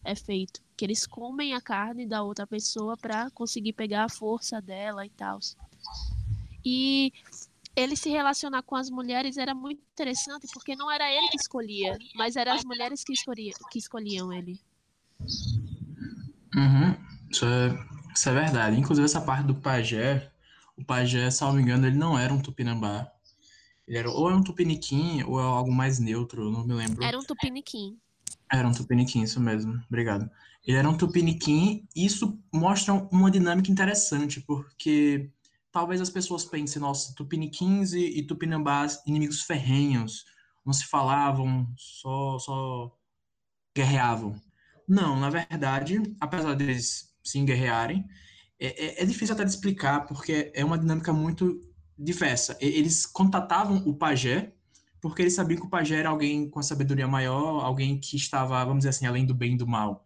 é 0.04 0.16
feito, 0.16 0.63
que 0.76 0.86
eles 0.86 1.06
comem 1.06 1.54
a 1.54 1.62
carne 1.62 2.06
da 2.06 2.24
outra 2.24 2.48
pessoa 2.48 2.98
para 2.98 3.30
conseguir 3.32 3.74
pegar 3.74 4.06
a 4.06 4.10
força 4.10 4.62
dela 4.62 5.06
e 5.06 5.10
tal. 5.10 5.40
E 6.66 7.12
ele 7.76 7.96
se 7.96 8.10
relacionar 8.10 8.62
com 8.64 8.76
as 8.76 8.90
mulheres 8.90 9.38
era 9.38 9.54
muito 9.54 9.82
interessante 9.92 10.48
porque 10.54 10.76
não 10.76 10.92
era 10.92 11.12
ele 11.12 11.28
que 11.30 11.38
escolhia, 11.38 11.98
mas 12.16 12.36
eram 12.36 12.54
as 12.54 12.64
mulheres 12.64 13.04
que, 13.04 13.14
escolhia, 13.14 13.54
que 13.72 13.80
escolhiam 13.80 14.32
ele. 14.32 14.60
Uhum, 16.56 16.96
isso, 17.30 17.46
é, 17.46 18.14
isso 18.14 18.30
é 18.30 18.34
verdade. 18.34 18.80
Inclusive, 18.80 19.06
essa 19.06 19.22
parte 19.22 19.48
do 19.48 19.56
pajé, 19.56 20.32
o 20.78 20.84
pajé, 20.84 21.30
salvo 21.32 21.60
engano, 21.60 21.88
ele 21.88 21.98
não 21.98 22.18
era 22.18 22.34
um 22.34 22.42
tupinambá. 22.42 23.12
Ele 23.88 23.98
era 23.98 24.10
ou 24.10 24.30
é 24.30 24.36
um 24.36 24.44
tupiniquim 24.44 25.24
ou 25.24 25.40
é 25.40 25.44
algo 25.44 25.72
mais 25.72 26.00
neutro, 26.00 26.52
não 26.52 26.66
me 26.66 26.74
lembro. 26.74 27.04
Era 27.04 27.18
um 27.18 27.24
tupiniquim. 27.24 27.98
Era 28.52 28.68
um 28.68 28.72
tupiniquim, 28.72 29.24
isso 29.24 29.40
mesmo. 29.40 29.82
Obrigado. 29.88 30.30
Ele 30.66 30.78
era 30.78 30.90
um 30.90 30.98
tupiniquim 30.98 31.88
e 31.96 32.06
isso 32.06 32.40
mostra 32.54 32.94
uma 32.94 33.30
dinâmica 33.30 33.72
interessante, 33.72 34.40
porque 34.42 35.30
talvez 35.72 36.00
as 36.00 36.10
pessoas 36.10 36.46
pensem, 36.46 36.82
nossa, 36.82 37.14
tupiniquins 37.16 37.94
e, 37.94 38.20
e 38.20 38.26
tupinambás, 38.26 39.02
inimigos 39.06 39.42
ferrenhos, 39.42 40.24
não 40.66 40.72
se 40.72 40.86
falavam, 40.86 41.68
só, 41.76 42.40
só 42.40 42.98
guerreavam. 43.76 44.40
Não, 44.88 45.20
na 45.20 45.30
verdade, 45.30 46.02
apesar 46.20 46.54
deles 46.56 47.14
se 47.24 47.40
enguerrearem, 47.40 48.06
é, 48.60 49.02
é, 49.02 49.04
é 49.04 49.06
difícil 49.06 49.36
até 49.36 49.44
de 49.44 49.52
explicar, 49.52 50.06
porque 50.06 50.52
é 50.56 50.64
uma 50.64 50.78
dinâmica 50.78 51.12
muito 51.12 51.62
diversa. 51.98 52.58
Eles 52.62 53.06
contatavam 53.06 53.78
o 53.86 53.94
pajé, 53.94 54.54
porque 55.02 55.22
eles 55.22 55.36
sabiam 55.36 55.60
que 55.60 55.68
o 55.68 55.70
pajé 55.70 55.98
era 55.98 56.10
alguém 56.10 56.50
com 56.50 56.60
a 56.60 56.64
sabedoria 56.64 57.08
maior, 57.08 57.64
alguém 57.64 58.00
que 58.00 58.16
estava, 58.16 58.64
vamos 58.64 58.80
dizer 58.80 58.90
assim, 58.90 59.06
além 59.06 59.26
do 59.26 59.34
bem 59.34 59.56
e 59.56 59.58
do 59.58 59.68
mal. 59.68 60.06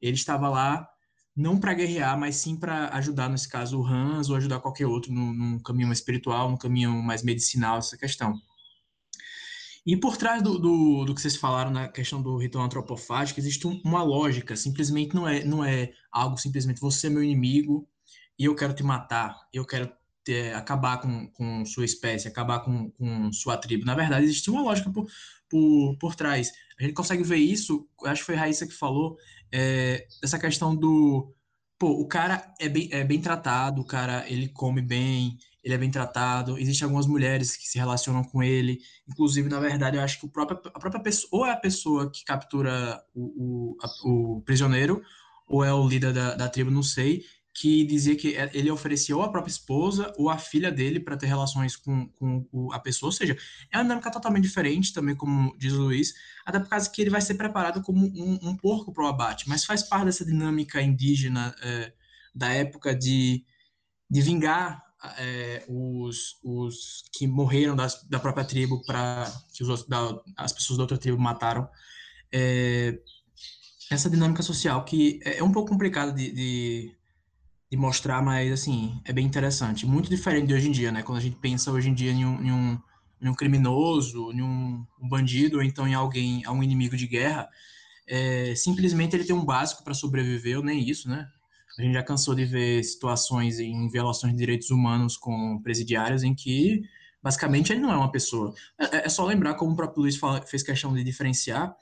Ele 0.00 0.16
estava 0.16 0.48
lá 0.48 0.88
não 1.36 1.58
para 1.58 1.74
guerrear, 1.74 2.18
mas 2.18 2.36
sim 2.36 2.56
para 2.56 2.88
ajudar, 2.96 3.28
nesse 3.28 3.48
caso, 3.48 3.80
o 3.80 3.86
Hans 3.86 4.28
ou 4.28 4.36
ajudar 4.36 4.60
qualquer 4.60 4.86
outro 4.86 5.12
num, 5.12 5.32
num 5.32 5.58
caminho 5.58 5.88
mais 5.88 5.98
espiritual, 5.98 6.50
num 6.50 6.56
caminho 6.56 7.02
mais 7.02 7.22
medicinal, 7.22 7.78
essa 7.78 7.96
questão. 7.96 8.34
E 9.86 9.96
por 9.96 10.16
trás 10.16 10.42
do, 10.42 10.58
do, 10.58 11.04
do, 11.04 11.14
que 11.14 11.20
vocês 11.20 11.36
falaram 11.36 11.70
na 11.70 11.88
questão 11.88 12.20
do 12.20 12.36
ritual 12.36 12.64
antropofágico, 12.64 13.40
existe 13.40 13.66
um, 13.66 13.80
uma 13.84 14.02
lógica, 14.02 14.54
simplesmente 14.54 15.14
não 15.14 15.26
é, 15.26 15.42
não 15.42 15.64
é 15.64 15.92
algo 16.12 16.36
simplesmente 16.36 16.80
você 16.80 17.06
é 17.06 17.10
meu 17.10 17.22
inimigo 17.22 17.88
e 18.38 18.44
eu 18.44 18.54
quero 18.54 18.74
te 18.74 18.82
matar, 18.82 19.36
eu 19.52 19.64
quero 19.64 19.90
ter, 20.24 20.54
acabar 20.54 20.98
com, 20.98 21.26
com 21.28 21.64
sua 21.64 21.84
espécie, 21.84 22.28
acabar 22.28 22.60
com, 22.60 22.90
com 22.90 23.32
sua 23.32 23.56
tribo. 23.56 23.84
Na 23.84 23.94
verdade, 23.94 24.24
existe 24.24 24.50
uma 24.50 24.62
lógica 24.62 24.90
por, 24.90 25.06
por, 25.48 25.96
por 25.98 26.14
trás. 26.14 26.52
A 26.78 26.82
gente 26.82 26.94
consegue 26.94 27.22
ver 27.22 27.36
isso, 27.36 27.88
acho 28.04 28.20
que 28.20 28.26
foi 28.26 28.36
a 28.36 28.40
Raíssa 28.40 28.66
que 28.66 28.72
falou, 28.72 29.16
é, 29.52 30.06
essa 30.22 30.38
questão 30.38 30.74
do. 30.74 31.34
Pô, 31.78 31.92
o 31.92 32.06
cara 32.06 32.54
é 32.60 32.68
bem, 32.68 32.88
é 32.92 33.02
bem 33.02 33.20
tratado, 33.20 33.80
o 33.80 33.86
cara 33.86 34.28
ele 34.28 34.48
come 34.48 34.82
bem, 34.82 35.38
ele 35.64 35.74
é 35.74 35.78
bem 35.78 35.90
tratado. 35.90 36.58
Existem 36.58 36.84
algumas 36.84 37.06
mulheres 37.06 37.56
que 37.56 37.66
se 37.66 37.78
relacionam 37.78 38.22
com 38.22 38.42
ele. 38.42 38.78
Inclusive, 39.08 39.48
na 39.48 39.58
verdade, 39.58 39.96
eu 39.96 40.02
acho 40.02 40.20
que 40.20 40.26
o 40.26 40.28
próprio, 40.28 40.60
a 40.74 40.78
própria 40.78 41.02
pessoa, 41.02 41.28
ou 41.32 41.46
é 41.46 41.52
a 41.52 41.56
pessoa 41.56 42.10
que 42.10 42.22
captura 42.24 43.02
o, 43.14 43.72
o, 43.72 43.76
a, 43.82 44.08
o 44.08 44.42
prisioneiro, 44.42 45.02
ou 45.46 45.64
é 45.64 45.72
o 45.72 45.86
líder 45.86 46.12
da, 46.12 46.34
da 46.34 46.48
tribo, 46.48 46.70
não 46.70 46.82
sei, 46.82 47.24
que 47.52 47.84
dizia 47.84 48.16
que 48.16 48.36
é, 48.36 48.50
ele 48.54 48.70
oferecia 48.70 49.16
ou 49.16 49.22
a 49.22 49.30
própria 49.30 49.50
esposa 49.50 50.12
ou 50.16 50.30
a 50.30 50.38
filha 50.38 50.70
dele 50.70 51.00
para 51.00 51.16
ter 51.16 51.26
relações 51.26 51.76
com, 51.76 52.08
com 52.08 52.72
a 52.72 52.78
pessoa. 52.78 53.08
Ou 53.08 53.12
seja, 53.12 53.36
é 53.70 53.76
uma 53.76 53.82
dinâmica 53.82 54.10
totalmente 54.10 54.44
diferente, 54.44 54.92
também, 54.92 55.16
como 55.16 55.56
diz 55.58 55.72
o 55.72 55.82
Luiz, 55.82 56.14
até 56.44 56.58
por 56.58 56.68
causa 56.68 56.88
que 56.88 57.00
ele 57.00 57.10
vai 57.10 57.20
ser 57.20 57.34
preparado 57.34 57.82
como 57.82 58.06
um, 58.06 58.38
um 58.42 58.56
porco 58.56 58.92
para 58.92 59.04
o 59.04 59.08
abate, 59.08 59.48
mas 59.48 59.64
faz 59.64 59.82
parte 59.82 60.06
dessa 60.06 60.24
dinâmica 60.24 60.80
indígena 60.80 61.54
é, 61.62 61.92
da 62.34 62.52
época 62.52 62.94
de, 62.94 63.44
de 64.08 64.20
vingar 64.20 64.82
é, 65.18 65.64
os, 65.68 66.38
os 66.44 67.04
que 67.12 67.26
morreram 67.26 67.74
das, 67.74 68.02
da 68.04 68.20
própria 68.20 68.44
tribo 68.44 68.82
para 68.84 69.30
que 69.52 69.64
os, 69.64 69.86
da, 69.86 70.20
as 70.36 70.52
pessoas 70.52 70.76
da 70.76 70.84
outra 70.84 70.98
tribo 70.98 71.18
mataram. 71.18 71.68
É, 72.32 72.98
essa 73.90 74.08
dinâmica 74.08 74.42
social 74.42 74.84
que 74.84 75.20
é, 75.24 75.38
é 75.38 75.44
um 75.44 75.50
pouco 75.50 75.70
complicada 75.70 76.12
de, 76.12 76.30
de, 76.30 76.96
de, 77.70 77.76
mostrar, 77.76 78.22
mas 78.22 78.52
assim, 78.52 79.00
é 79.04 79.12
bem 79.12 79.24
interessante. 79.26 79.86
Muito 79.86 80.10
diferente 80.10 80.48
de 80.48 80.54
hoje 80.54 80.68
em 80.68 80.72
dia, 80.72 80.90
né? 80.90 81.02
Quando 81.02 81.18
a 81.18 81.20
gente 81.20 81.36
pensa 81.36 81.70
hoje 81.70 81.88
em 81.88 81.94
dia 81.94 82.10
em 82.10 82.24
um, 82.24 82.42
em 82.42 82.52
um, 82.52 82.78
em 83.22 83.28
um 83.28 83.34
criminoso, 83.34 84.32
em 84.32 84.42
um, 84.42 84.84
um, 85.00 85.08
bandido, 85.08 85.58
ou 85.58 85.62
então 85.62 85.86
em 85.86 85.94
alguém, 85.94 86.44
a 86.44 86.52
um 86.52 86.62
inimigo 86.62 86.96
de 86.96 87.06
guerra, 87.06 87.48
é, 88.06 88.54
simplesmente 88.56 89.14
ele 89.14 89.24
tem 89.24 89.34
um 89.34 89.44
básico 89.44 89.84
para 89.84 89.94
sobreviver, 89.94 90.58
ou 90.58 90.64
nem 90.64 90.80
isso, 90.88 91.08
né? 91.08 91.28
A 91.78 91.82
gente 91.82 91.94
já 91.94 92.02
cansou 92.02 92.34
de 92.34 92.44
ver 92.44 92.82
situações 92.82 93.60
em 93.60 93.88
violações 93.88 94.32
de 94.32 94.38
direitos 94.38 94.70
humanos 94.70 95.16
com 95.16 95.60
presidiários 95.62 96.22
em 96.22 96.34
que, 96.34 96.82
basicamente, 97.22 97.72
ele 97.72 97.80
não 97.80 97.92
é 97.92 97.96
uma 97.96 98.10
pessoa. 98.10 98.52
É, 98.78 98.96
é, 98.96 99.06
é 99.06 99.08
só 99.08 99.24
lembrar, 99.24 99.54
como 99.54 99.72
o 99.72 99.76
próprio 99.76 100.02
Luiz 100.02 100.16
fala, 100.16 100.42
fez 100.42 100.62
questão 100.62 100.92
de 100.92 101.04
diferenciar, 101.04 101.74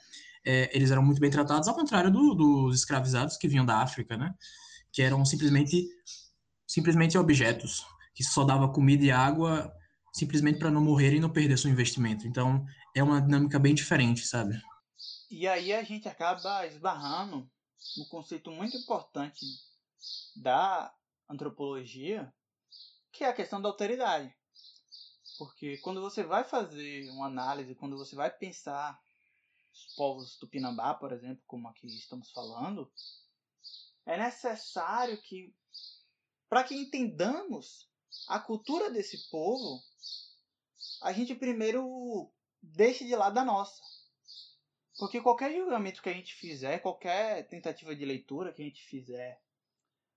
é, 0.45 0.71
eles 0.73 0.91
eram 0.91 1.03
muito 1.03 1.21
bem 1.21 1.31
tratados, 1.31 1.69
ao 1.69 1.75
contrário 1.75 2.11
do, 2.11 2.35
dos 2.35 2.77
escravizados 2.77 3.37
que 3.37 3.49
vinham 3.49 3.65
da 3.65 3.79
África, 3.79 4.17
né? 4.17 4.35
Que 4.93 5.03
eram 5.03 5.25
simplesmente, 5.25 5.89
simplesmente 6.67 7.19
objetos, 7.19 7.85
que 8.15 8.25
só 8.25 8.45
dava 8.45 8.73
comida 8.73 9.05
e 9.05 9.11
água 9.11 9.73
simplesmente 10.13 10.59
para 10.59 10.71
não 10.71 10.83
morrer 10.83 11.15
e 11.15 11.21
não 11.21 11.31
perder 11.31 11.57
seu 11.57 11.71
investimento. 11.71 12.27
Então, 12.27 12.65
é 12.95 13.03
uma 13.03 13.21
dinâmica 13.21 13.59
bem 13.59 13.75
diferente, 13.75 14.27
sabe? 14.27 14.61
E 15.31 15.47
aí 15.47 15.73
a 15.73 15.83
gente 15.85 16.09
acaba 16.09 16.67
esbarrando 16.67 17.49
no 17.97 18.07
conceito 18.09 18.51
muito 18.51 18.77
importante 18.77 19.47
da 20.35 20.93
antropologia, 21.29 22.33
que 23.13 23.25
é 23.25 23.29
a 23.29 23.33
questão 23.33 23.61
da 23.61 23.69
alteridade. 23.69 24.35
Porque 25.39 25.77
quando 25.79 26.01
você 26.01 26.25
vai 26.25 26.43
fazer 26.43 27.09
uma 27.11 27.27
análise, 27.27 27.75
quando 27.75 27.97
você 27.97 28.17
vai 28.17 28.31
pensar 28.31 28.99
os 29.73 29.95
povos 29.95 30.37
tupinambá, 30.37 30.95
por 30.95 31.13
exemplo, 31.13 31.43
como 31.47 31.69
aqui 31.69 31.87
estamos 31.87 32.31
falando, 32.33 32.91
é 34.09 34.17
necessário 34.17 35.21
que, 35.21 35.55
para 36.49 36.65
que 36.65 36.75
entendamos 36.75 37.87
a 38.27 38.39
cultura 38.39 38.91
desse 38.91 39.29
povo, 39.31 39.83
a 41.03 41.13
gente 41.13 41.35
primeiro 41.35 42.33
deixe 42.63 43.05
de 43.05 43.15
lado 43.15 43.37
a 43.37 43.45
nossa. 43.45 43.83
Porque 44.99 45.21
qualquer 45.21 45.55
julgamento 45.55 46.03
que 46.03 46.09
a 46.09 46.15
gente 46.15 46.35
fizer, 46.35 46.79
qualquer 46.79 47.47
tentativa 47.49 47.95
de 47.95 48.05
leitura 48.07 48.53
que 48.53 48.63
a 48.63 48.65
gente 48.65 48.83
fizer 48.83 49.43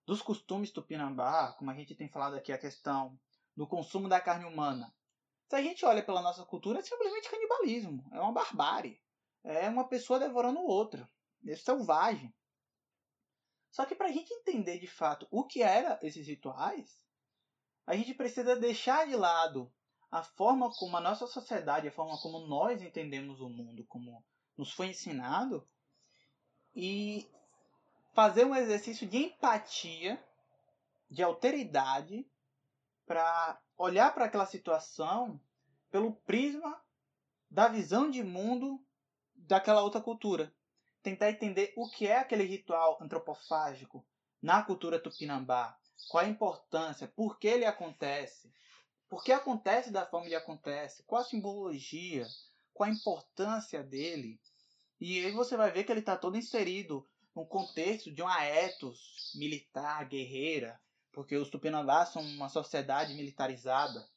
dos 0.06 0.22
costumes 0.22 0.72
tupinambá, 0.72 1.52
como 1.60 1.70
a 1.70 1.76
gente 1.76 1.94
tem 1.94 2.08
falado 2.08 2.38
aqui, 2.38 2.54
a 2.54 2.58
questão 2.58 3.20
do 3.56 3.68
consumo 3.68 4.08
da 4.08 4.22
carne 4.22 4.46
humana. 4.46 4.96
Se 5.50 5.56
a 5.58 5.62
gente 5.62 5.86
olha 5.86 6.02
pela 6.02 6.22
nossa 6.22 6.46
cultura, 6.46 6.80
é 6.80 6.82
simplesmente 6.82 7.30
canibalismo, 7.30 8.10
é 8.14 8.22
uma 8.22 8.32
barbárie. 8.32 9.02
É 9.44 9.68
uma 9.68 9.86
pessoa 9.88 10.18
devorando 10.18 10.62
outra. 10.62 11.12
É 11.46 11.56
selvagem. 11.58 12.34
Só 13.72 13.86
que 13.86 13.96
para 13.96 14.08
a 14.08 14.12
gente 14.12 14.34
entender 14.34 14.80
de 14.80 14.88
fato 14.88 15.28
o 15.32 15.46
que 15.46 15.64
eram 15.64 15.98
esses 16.02 16.28
rituais, 16.28 17.02
a 17.88 17.96
gente 17.96 18.14
precisa 18.14 18.56
deixar 18.56 19.08
de 19.08 19.16
lado 19.16 19.72
a 20.12 20.22
forma 20.22 20.70
como 20.74 20.98
a 20.98 21.02
nossa 21.02 21.26
sociedade, 21.26 21.88
a 21.88 21.92
forma 21.92 22.20
como 22.22 22.46
nós 22.46 22.82
entendemos 22.82 23.40
o 23.40 23.50
mundo, 23.50 23.86
como 23.86 24.24
nos 24.58 24.74
foi 24.74 24.88
ensinado, 24.88 25.66
e 26.76 27.30
fazer 28.14 28.46
um 28.46 28.54
exercício 28.54 29.08
de 29.08 29.18
empatia, 29.26 30.22
de 31.10 31.24
alteridade, 31.24 32.30
para 33.06 33.60
olhar 33.78 34.14
para 34.14 34.26
aquela 34.26 34.46
situação 34.46 35.40
pelo 35.90 36.14
prisma 36.14 36.82
da 37.50 37.68
visão 37.68 38.10
de 38.10 38.24
mundo 38.24 38.80
daquela 39.36 39.82
outra 39.82 40.02
cultura. 40.02 40.54
Tentar 41.04 41.32
entender 41.32 41.74
o 41.76 41.90
que 41.90 42.08
é 42.08 42.18
aquele 42.18 42.44
ritual 42.44 42.98
antropofágico 43.02 44.06
na 44.42 44.64
cultura 44.64 45.00
tupinambá, 45.00 45.78
qual 46.10 46.24
a 46.24 46.28
importância, 46.28 47.08
por 47.08 47.40
que 47.40 47.48
ele 47.48 47.66
acontece, 47.66 48.52
por 49.10 49.24
que 49.24 49.32
acontece 49.32 49.92
da 49.92 50.06
forma 50.06 50.28
que 50.28 50.36
acontece, 50.36 51.04
qual 51.04 51.22
a 51.22 51.26
simbologia, 51.26 52.26
qual 52.74 52.90
a 52.90 52.94
importância 52.94 53.84
dele. 53.84 54.40
E 55.00 55.26
aí 55.26 55.32
você 55.32 55.58
vai 55.58 55.72
ver 55.72 55.84
que 55.84 55.92
ele 55.92 56.00
está 56.00 56.16
todo 56.16 56.38
inserido 56.38 57.08
no 57.36 57.46
contexto 57.46 58.12
de 58.12 58.22
uma 58.22 58.46
ethos 58.46 59.32
militar, 59.36 60.08
guerreira, 60.08 60.80
porque 61.12 61.36
os 61.36 61.50
tupinambás 61.50 62.10
são 62.10 62.22
uma 62.22 62.50
sociedade 62.50 63.14
militarizada, 63.14 64.08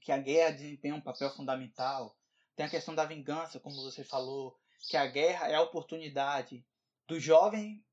que 0.00 0.12
a 0.12 0.18
guerra 0.18 0.52
desempenha 0.52 0.94
um 0.94 1.00
papel 1.00 1.30
fundamental. 1.30 2.16
Tem 2.54 2.66
a 2.66 2.70
questão 2.70 2.94
da 2.94 3.04
vingança, 3.04 3.60
como 3.60 3.82
você 3.82 4.02
falou, 4.02 4.58
que 4.88 4.96
a 4.96 5.06
guerra 5.06 5.48
é 5.48 5.54
a 5.54 5.62
oportunidade 5.62 6.64
do 7.06 7.18
jovem 7.18 7.84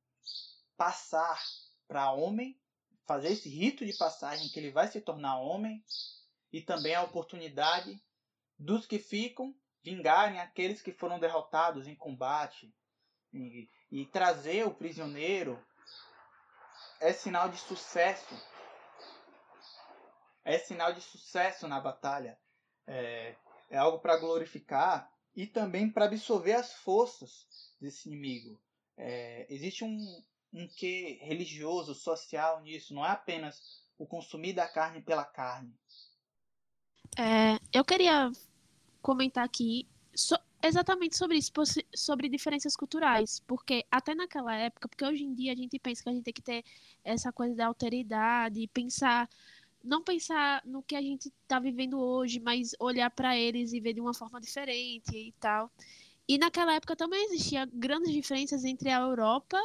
passar 0.78 1.42
para 1.88 2.12
homem, 2.12 2.60
fazer 3.06 3.30
esse 3.30 3.50
rito 3.50 3.86
de 3.86 3.96
passagem 3.98 4.50
que 4.50 4.60
ele 4.60 4.72
vai 4.72 4.88
se 4.88 5.02
tornar 5.02 5.40
homem, 5.40 5.84
e 6.52 6.62
também 6.62 6.94
a 6.94 7.04
oportunidade 7.04 8.02
dos 8.58 8.86
que 8.86 9.00
ficam 9.00 9.56
vingarem 9.84 10.40
aqueles 10.40 10.82
que 10.82 10.94
foram 10.94 11.20
derrotados 11.20 11.88
em 11.88 11.96
combate 11.96 12.74
e, 13.34 13.70
e 13.92 14.06
trazer 14.06 14.66
o 14.66 14.74
prisioneiro 14.74 15.62
é 17.02 17.12
sinal 17.12 17.50
de 17.50 17.58
sucesso. 17.58 18.34
É 20.46 20.58
sinal 20.58 20.94
de 20.94 21.02
sucesso 21.02 21.68
na 21.68 21.80
batalha. 21.80 22.40
É, 22.88 23.36
é 23.70 23.78
algo 23.78 24.00
para 24.00 24.18
glorificar 24.18 25.12
e 25.36 25.48
também 25.48 25.90
para 25.90 26.06
absorver 26.06 26.54
as 26.54 26.74
forças 26.74 27.48
desse 27.80 28.08
inimigo. 28.08 28.60
É, 28.98 29.48
existe 29.50 29.84
um, 29.84 30.24
um 30.54 30.68
quê 30.68 31.20
religioso, 31.22 31.96
social 31.96 32.62
nisso, 32.62 32.94
não 32.94 33.06
é 33.06 33.10
apenas 33.10 33.84
o 33.98 34.06
consumir 34.06 34.54
da 34.54 34.68
carne 34.68 35.02
pela 35.02 35.26
carne. 35.26 35.74
É, 37.18 37.60
eu 37.72 37.84
queria 37.84 38.32
comentar 39.02 39.44
aqui 39.44 39.88
so, 40.16 40.36
exatamente 40.62 41.18
sobre 41.18 41.38
isso, 41.38 41.52
sobre 41.96 42.30
diferenças 42.30 42.76
culturais, 42.76 43.42
porque 43.42 43.86
até 43.92 44.16
naquela 44.16 44.56
época, 44.56 44.88
porque 44.88 45.06
hoje 45.06 45.24
em 45.24 45.34
dia 45.34 45.52
a 45.52 45.56
gente 45.56 45.78
pensa 45.80 46.04
que 46.04 46.10
a 46.10 46.14
gente 46.14 46.24
tem 46.24 46.34
que 46.34 46.42
ter 46.42 46.64
essa 47.04 47.32
coisa 47.32 47.56
da 47.56 47.68
alteridade, 47.68 48.68
pensar 48.74 49.30
não 49.84 50.04
pensar 50.04 50.62
no 50.66 50.82
que 50.82 50.96
a 50.96 51.02
gente 51.02 51.32
está 51.42 51.60
vivendo 51.60 52.00
hoje, 52.00 52.40
mas 52.40 52.74
olhar 52.80 53.10
para 53.12 53.38
eles 53.38 53.74
e 53.74 53.80
ver 53.80 53.94
de 53.94 54.02
uma 54.02 54.14
forma 54.14 54.40
diferente 54.40 55.16
e 55.16 55.34
tal. 55.40 55.70
E 56.28 56.38
naquela 56.38 56.74
época 56.74 56.96
também 56.96 57.26
existia 57.26 57.66
grandes 57.72 58.12
diferenças 58.12 58.64
entre 58.64 58.90
a 58.90 59.02
Europa 59.02 59.60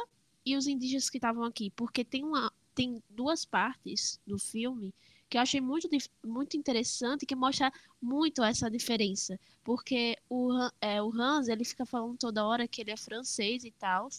e 0.45 0.57
os 0.57 0.67
indígenas 0.67 1.09
que 1.09 1.17
estavam 1.17 1.43
aqui, 1.43 1.71
porque 1.71 2.03
tem 2.03 2.23
uma 2.23 2.51
tem 2.75 3.01
duas 3.09 3.43
partes 3.43 4.21
do 4.25 4.37
filme 4.39 4.93
que 5.29 5.37
eu 5.37 5.41
achei 5.41 5.61
muito, 5.61 5.87
muito 6.25 6.57
interessante 6.57 7.25
que 7.25 7.35
mostra 7.35 7.71
muito 8.01 8.43
essa 8.43 8.69
diferença, 8.69 9.39
porque 9.63 10.17
o, 10.27 10.49
é, 10.81 11.01
o 11.01 11.11
Hans 11.13 11.47
ele 11.47 11.63
fica 11.63 11.85
falando 11.85 12.17
toda 12.17 12.45
hora 12.45 12.67
que 12.67 12.81
ele 12.81 12.91
é 12.91 12.97
francês 12.97 13.63
e 13.63 13.71
tal, 13.71 14.09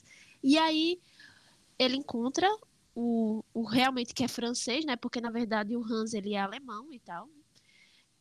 e 0.42 0.56
aí 0.56 1.00
ele 1.78 1.96
encontra 1.96 2.48
o, 2.94 3.44
o 3.54 3.62
realmente 3.64 4.14
que 4.14 4.24
é 4.24 4.28
francês, 4.28 4.84
né? 4.84 4.96
Porque 4.96 5.20
na 5.20 5.30
verdade 5.30 5.76
o 5.76 5.84
Hans 5.84 6.14
ele 6.14 6.34
é 6.34 6.40
alemão 6.40 6.92
e 6.92 6.98
tal. 6.98 7.28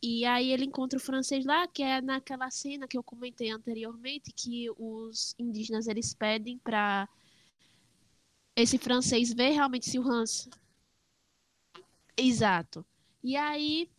E 0.01 0.25
aí 0.25 0.51
ele 0.51 0.65
encontra 0.65 0.97
o 0.97 1.01
francês 1.01 1.45
lá, 1.45 1.67
que 1.67 1.83
é 1.83 2.01
naquela 2.01 2.49
cena 2.49 2.87
que 2.87 2.97
eu 2.97 3.03
comentei 3.03 3.49
anteriormente, 3.49 4.31
que 4.31 4.69
os 4.77 5.35
indígenas 5.37 5.87
eles 5.87 6.13
pedem 6.13 6.57
para 6.57 7.07
esse 8.55 8.77
francês 8.77 9.33
ver 9.33 9.49
realmente 9.49 9.89
se 9.89 9.99
o 9.99 10.07
Hans 10.07 10.49
Exato. 12.17 12.85
E 13.23 13.35
aí 13.37 13.89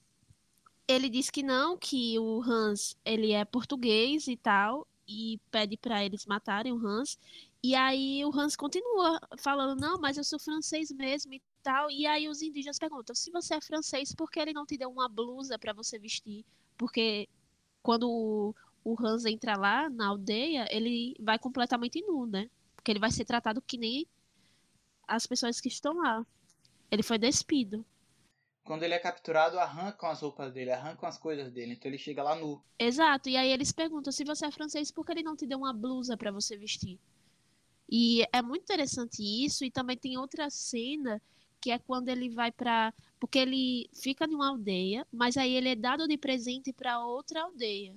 ele 0.87 1.09
diz 1.09 1.31
que 1.31 1.43
não, 1.43 1.77
que 1.77 2.19
o 2.19 2.43
Hans 2.43 2.97
ele 3.05 3.33
é 3.33 3.45
português 3.45 4.29
e 4.29 4.37
tal, 4.37 4.87
e 5.09 5.41
pede 5.51 5.77
para 5.77 6.05
eles 6.05 6.27
matarem 6.27 6.73
o 6.73 6.87
Hans. 6.87 7.19
E 7.63 7.75
aí 7.75 8.25
o 8.25 8.35
Hans 8.35 8.57
continua 8.57 9.21
falando, 9.39 9.79
não, 9.79 9.99
mas 9.99 10.17
eu 10.17 10.25
sou 10.25 10.39
francês 10.39 10.91
mesmo 10.91 11.35
e 11.35 11.43
tal. 11.63 11.91
E 11.91 12.07
aí 12.07 12.27
os 12.27 12.41
indígenas 12.41 12.79
perguntam, 12.79 13.15
se 13.15 13.31
você 13.31 13.55
é 13.55 13.61
francês, 13.61 14.15
por 14.15 14.31
que 14.31 14.41
ele 14.41 14.55
não 14.55 14.65
te 14.65 14.79
deu 14.79 14.91
uma 14.91 15.09
blusa 15.09 15.59
para 15.59 15.75
você 15.75 15.99
vestir? 15.99 16.45
Porque 16.79 17.29
quando 17.83 18.55
o, 18.83 18.97
Hans 18.99 19.27
entra 19.27 19.59
lá 19.59 19.91
na 19.91 20.09
aldeia, 20.09 20.67
ele 20.71 21.15
vai 21.21 21.39
completamente 21.39 22.01
nu, 22.01 22.27
né? 22.27 22.49
Porque 22.75 22.91
ele 22.91 22.99
vai 22.99 23.11
ser 23.11 23.27
tratado 23.27 23.61
que 23.61 23.77
nem 23.77 24.07
as 25.07 25.27
pessoas 25.27 25.61
que 25.61 25.69
estão 25.69 25.95
lá. 25.99 26.25
Ele 26.91 27.03
foi 27.03 27.19
despido. 27.19 27.85
Quando 28.65 28.85
ele 28.85 28.95
é 28.95 28.99
capturado, 28.99 29.59
arrancam 29.59 30.09
as 30.09 30.23
roupas 30.23 30.53
dele, 30.53 30.71
arrancam 30.71 31.09
as 31.09 31.19
coisas 31.19 31.51
dele, 31.53 31.75
então 31.75 31.91
ele 31.91 31.99
chega 31.99 32.23
lá 32.23 32.35
nu. 32.35 32.63
Exato, 32.79 33.29
e 33.29 33.37
aí 33.37 33.51
eles 33.51 33.73
perguntam 33.73 34.13
se 34.13 34.25
você 34.25 34.47
é 34.47 34.51
francês, 34.51 34.91
por 34.91 35.05
que 35.05 35.13
ele 35.13 35.23
não 35.23 35.37
te 35.37 35.47
deu 35.47 35.59
uma 35.59 35.73
blusa 35.73 36.17
para 36.17 36.31
você 36.31 36.57
vestir? 36.57 36.99
E 37.91 38.25
é 38.33 38.41
muito 38.41 38.63
interessante 38.63 39.21
isso. 39.23 39.65
E 39.65 39.71
também 39.71 39.97
tem 39.97 40.17
outra 40.17 40.49
cena 40.49 41.21
que 41.61 41.71
é 41.71 41.79
quando 41.79 42.09
ele 42.09 42.31
vai 42.31 42.53
para. 42.53 42.95
Porque 43.19 43.39
ele 43.39 43.91
fica 43.95 44.25
em 44.25 44.35
uma 44.35 44.49
aldeia, 44.49 45.07
mas 45.13 45.37
aí 45.37 45.55
ele 45.55 45.71
é 45.71 45.77
dado 45.77 46.07
de 46.07 46.17
presente 46.17 46.73
para 46.73 47.05
outra 47.05 47.43
aldeia. 47.43 47.95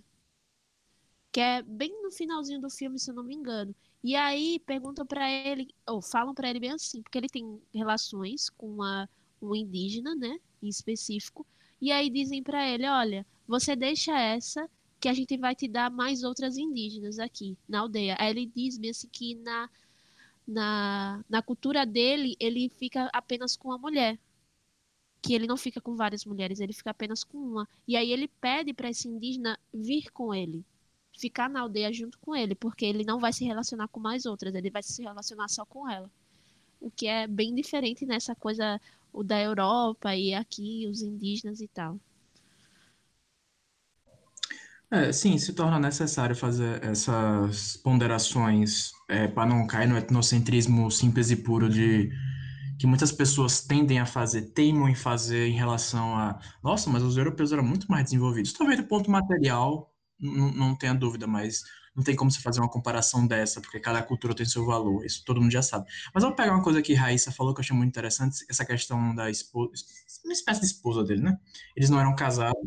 Que 1.32 1.40
é 1.40 1.62
bem 1.62 2.02
no 2.04 2.12
finalzinho 2.12 2.60
do 2.62 2.70
filme, 2.70 3.00
se 3.00 3.10
eu 3.12 3.16
não 3.16 3.24
me 3.24 3.36
engano. 3.36 3.76
E 4.04 4.16
aí 4.16 4.60
perguntam 4.60 5.06
para 5.06 5.32
ele, 5.32 5.74
ou 5.88 6.02
falam 6.02 6.34
para 6.34 6.50
ele 6.50 6.60
bem 6.60 6.72
assim, 6.72 7.02
porque 7.02 7.18
ele 7.18 7.30
tem 7.30 7.62
relações 7.74 8.50
com 8.50 8.68
uma, 8.68 9.10
um 9.42 9.56
indígena, 9.56 10.14
né, 10.14 10.38
em 10.62 10.68
específico. 10.68 11.46
E 11.82 11.92
aí 11.92 12.10
dizem 12.10 12.44
para 12.44 12.68
ele: 12.70 12.88
olha, 12.88 13.26
você 13.48 13.76
deixa 13.76 14.18
essa 14.20 14.70
que 15.04 15.10
a 15.10 15.14
gente 15.14 15.36
vai 15.36 15.54
te 15.54 15.68
dar 15.68 15.92
mais 15.92 16.24
outras 16.24 16.58
indígenas 16.58 17.20
aqui 17.20 17.58
na 17.68 17.82
aldeia. 17.82 18.16
Aí 18.18 18.30
ele 18.30 18.46
diz 18.46 18.78
bem 18.78 18.90
assim 18.90 19.10
que 19.10 19.36
na, 19.36 19.70
na, 20.48 21.26
na 21.30 21.42
cultura 21.42 21.86
dele 21.86 22.38
ele 22.40 22.70
fica 22.70 23.10
apenas 23.12 23.58
com 23.58 23.74
a 23.74 23.78
mulher. 23.78 24.18
Que 25.22 25.34
ele 25.34 25.46
não 25.46 25.58
fica 25.58 25.82
com 25.82 25.98
várias 25.98 26.24
mulheres, 26.24 26.62
ele 26.62 26.72
fica 26.72 26.92
apenas 26.92 27.22
com 27.22 27.38
uma. 27.38 27.68
E 27.86 27.98
aí 27.98 28.14
ele 28.14 28.30
pede 28.30 28.74
para 28.74 28.90
esse 28.90 29.10
indígena 29.10 29.60
vir 29.74 30.10
com 30.10 30.34
ele, 30.34 30.64
ficar 31.20 31.50
na 31.50 31.60
aldeia 31.60 31.92
junto 31.92 32.18
com 32.20 32.34
ele, 32.34 32.56
porque 32.56 32.86
ele 32.86 33.04
não 33.04 33.20
vai 33.20 33.34
se 33.34 33.44
relacionar 33.44 33.90
com 33.90 34.00
mais 34.00 34.26
outras, 34.26 34.56
ele 34.56 34.70
vai 34.70 34.84
se 34.84 35.04
relacionar 35.04 35.50
só 35.50 35.66
com 35.66 35.90
ela. 35.90 36.10
O 36.80 36.90
que 36.90 37.08
é 37.08 37.28
bem 37.28 37.54
diferente 37.54 38.06
nessa 38.06 38.34
coisa 38.34 38.80
o 39.12 39.22
da 39.22 39.42
Europa 39.42 40.16
e 40.16 40.34
aqui 40.34 40.88
os 40.90 41.02
indígenas 41.02 41.60
e 41.60 41.68
tal. 41.68 42.00
É, 44.94 45.12
sim, 45.12 45.40
se 45.40 45.54
torna 45.54 45.80
necessário 45.80 46.36
fazer 46.36 46.84
essas 46.86 47.76
ponderações 47.78 48.92
é, 49.10 49.28
para 49.28 49.44
não 49.44 49.66
cair 49.66 49.88
no 49.88 49.98
etnocentrismo 49.98 50.92
simples 50.92 51.32
e 51.32 51.36
puro 51.36 51.68
de 51.68 52.12
que 52.78 52.86
muitas 52.86 53.12
pessoas 53.12 53.62
tendem 53.62 53.98
a 53.98 54.06
fazer, 54.06 54.54
teimam 54.54 54.88
em 54.88 54.94
fazer 54.94 55.48
em 55.48 55.54
relação 55.54 56.16
a, 56.16 56.40
nossa, 56.64 56.92
mas 56.92 57.02
os 57.02 57.18
europeus 57.18 57.52
eram 57.52 57.64
muito 57.64 57.88
mais 57.90 58.04
desenvolvidos. 58.04 58.54
Talvez 58.54 58.78
do 58.80 58.86
ponto 58.86 59.10
material, 59.10 59.92
não 60.20 60.76
tenha 60.78 60.94
dúvida, 60.94 61.26
mas 61.26 61.64
não 61.96 62.04
tem 62.04 62.16
como 62.16 62.30
se 62.30 62.40
fazer 62.42 62.60
uma 62.60 62.70
comparação 62.70 63.26
dessa, 63.26 63.60
porque 63.62 63.80
cada 63.80 64.04
cultura 64.04 64.36
tem 64.36 64.46
seu 64.46 64.64
valor, 64.64 65.04
isso 65.04 65.24
todo 65.26 65.42
mundo 65.42 65.52
já 65.52 65.64
sabe. 65.64 65.88
Mas 66.14 66.24
eu 66.24 66.30
vou 66.30 66.36
pegar 66.36 66.54
uma 66.54 66.64
coisa 66.64 66.84
que 66.84 66.94
Raíssa 66.94 67.32
falou 67.32 67.52
que 67.56 67.62
eu 67.62 67.64
achei 67.64 67.76
muito 67.76 67.90
interessante, 67.90 68.46
essa 68.48 68.64
questão 68.64 69.16
da 69.16 69.28
esposa, 69.32 69.72
uma 70.24 70.34
espécie 70.34 70.60
de 70.62 70.68
esposa 70.68 71.04
dele, 71.04 71.24
né? 71.24 71.38
Eles 71.76 71.90
não 71.90 72.00
eram 72.00 72.16
casados, 72.16 72.62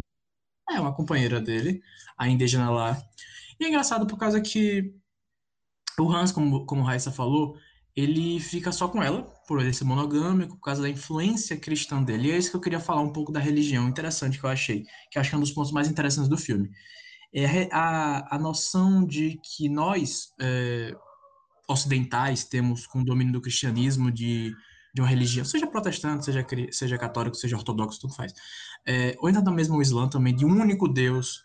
é 0.76 0.80
uma 0.80 0.94
companheira 0.94 1.40
dele, 1.40 1.82
a 2.16 2.28
indígena 2.28 2.70
lá. 2.70 3.00
E 3.58 3.64
é 3.64 3.68
engraçado 3.68 4.06
por 4.06 4.18
causa 4.18 4.40
que 4.40 4.94
o 5.98 6.10
Hans, 6.10 6.32
como, 6.32 6.66
como 6.66 6.82
Raíssa 6.82 7.10
falou, 7.10 7.56
ele 7.94 8.38
fica 8.40 8.70
só 8.70 8.88
com 8.88 9.02
ela, 9.02 9.22
por 9.48 9.60
ele 9.60 9.72
ser 9.72 9.84
monogâmico, 9.84 10.56
por 10.56 10.62
causa 10.62 10.82
da 10.82 10.88
influência 10.88 11.56
cristã 11.56 12.02
dele. 12.02 12.28
E 12.28 12.32
é 12.32 12.38
isso 12.38 12.50
que 12.50 12.56
eu 12.56 12.60
queria 12.60 12.80
falar 12.80 13.00
um 13.00 13.12
pouco 13.12 13.32
da 13.32 13.40
religião, 13.40 13.88
interessante 13.88 14.38
que 14.38 14.44
eu 14.44 14.50
achei, 14.50 14.84
que 15.10 15.16
eu 15.16 15.20
acho 15.20 15.30
que 15.30 15.34
é 15.34 15.38
um 15.38 15.42
dos 15.42 15.52
pontos 15.52 15.72
mais 15.72 15.88
interessantes 15.88 16.28
do 16.28 16.36
filme 16.36 16.70
é 17.32 17.68
a, 17.70 18.36
a 18.36 18.38
noção 18.38 19.04
de 19.04 19.38
que 19.42 19.68
nós, 19.68 20.32
é, 20.40 20.94
ocidentais, 21.68 22.44
temos 22.44 22.86
com 22.86 23.00
o 23.00 23.04
domínio 23.04 23.34
do 23.34 23.40
cristianismo 23.40 24.10
de, 24.10 24.54
de 24.96 25.02
uma 25.02 25.08
religião, 25.08 25.44
seja 25.44 25.66
protestante, 25.66 26.24
seja, 26.24 26.44
seja 26.72 26.96
católico, 26.96 27.36
seja 27.36 27.54
ortodoxo, 27.54 28.00
tudo 28.00 28.14
faz, 28.14 28.32
é, 28.86 29.14
ou 29.18 29.26
ainda 29.26 29.42
da 29.42 29.50
mesma 29.50 29.76
o 29.76 29.82
Islã 29.82 30.08
também, 30.08 30.34
de 30.34 30.46
um 30.46 30.58
único 30.58 30.88
Deus, 30.88 31.44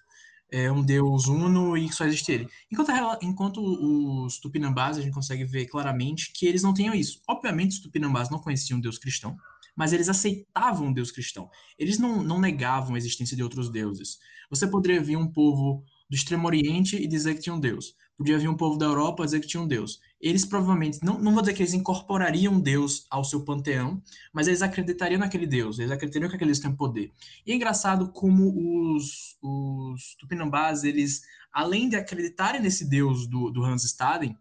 é 0.49 0.71
um 0.71 0.81
Deus 0.81 1.27
uno 1.27 1.75
e 1.75 1.91
só 1.91 2.05
existe 2.05 2.31
ele. 2.31 2.47
Enquanto, 2.71 2.91
enquanto 3.21 4.25
os 4.25 4.39
tupinambás, 4.39 4.97
a 4.97 5.01
gente 5.01 5.13
consegue 5.13 5.43
ver 5.43 5.65
claramente 5.65 6.31
que 6.33 6.45
eles 6.45 6.63
não 6.63 6.73
tinham 6.73 6.95
isso. 6.95 7.21
Obviamente, 7.27 7.71
os 7.71 7.79
tupinambás 7.79 8.29
não 8.29 8.39
conheciam 8.39 8.79
Deus 8.79 8.97
cristão, 8.97 9.35
mas 9.75 9.91
eles 9.91 10.07
aceitavam 10.07 10.93
Deus 10.93 11.11
cristão. 11.11 11.49
Eles 11.77 11.99
não, 11.99 12.23
não 12.23 12.39
negavam 12.39 12.95
a 12.95 12.97
existência 12.97 13.35
de 13.35 13.43
outros 13.43 13.69
deuses. 13.69 14.17
Você 14.49 14.65
poderia 14.65 15.01
vir 15.01 15.17
um 15.17 15.27
povo 15.27 15.83
do 16.09 16.15
Extremo 16.15 16.47
Oriente 16.47 16.95
e 16.95 17.05
dizer 17.05 17.35
que 17.35 17.41
tinha 17.41 17.55
um 17.55 17.59
Deus. 17.59 17.95
Podia 18.21 18.37
vir 18.37 18.47
um 18.47 18.55
povo 18.55 18.77
da 18.77 18.85
Europa 18.85 19.25
dizer 19.25 19.39
que 19.39 19.47
tinha 19.47 19.63
um 19.63 19.67
Deus. 19.67 19.99
Eles 20.21 20.45
provavelmente, 20.45 20.99
não, 21.01 21.17
não 21.17 21.33
vou 21.33 21.41
dizer 21.41 21.55
que 21.55 21.63
eles 21.63 21.73
incorporariam 21.73 22.59
Deus 22.59 23.07
ao 23.09 23.23
seu 23.23 23.43
panteão, 23.43 23.99
mas 24.31 24.47
eles 24.47 24.61
acreditariam 24.61 25.17
naquele 25.17 25.47
Deus, 25.47 25.79
eles 25.79 25.91
acreditariam 25.91 26.29
que 26.29 26.35
aquele 26.35 26.51
Deus 26.51 26.59
tem 26.59 26.71
poder. 26.71 27.11
E 27.47 27.51
é 27.51 27.55
engraçado 27.55 28.11
como 28.11 28.93
os, 28.95 29.39
os 29.41 30.15
tupinambás, 30.19 30.83
eles, 30.83 31.23
além 31.51 31.89
de 31.89 31.95
acreditarem 31.95 32.61
nesse 32.61 32.87
Deus 32.87 33.25
do, 33.25 33.49
do 33.49 33.65
Hans 33.65 33.85
Staden, 33.85 34.37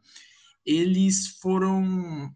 eles 0.62 1.38
foram. 1.40 2.30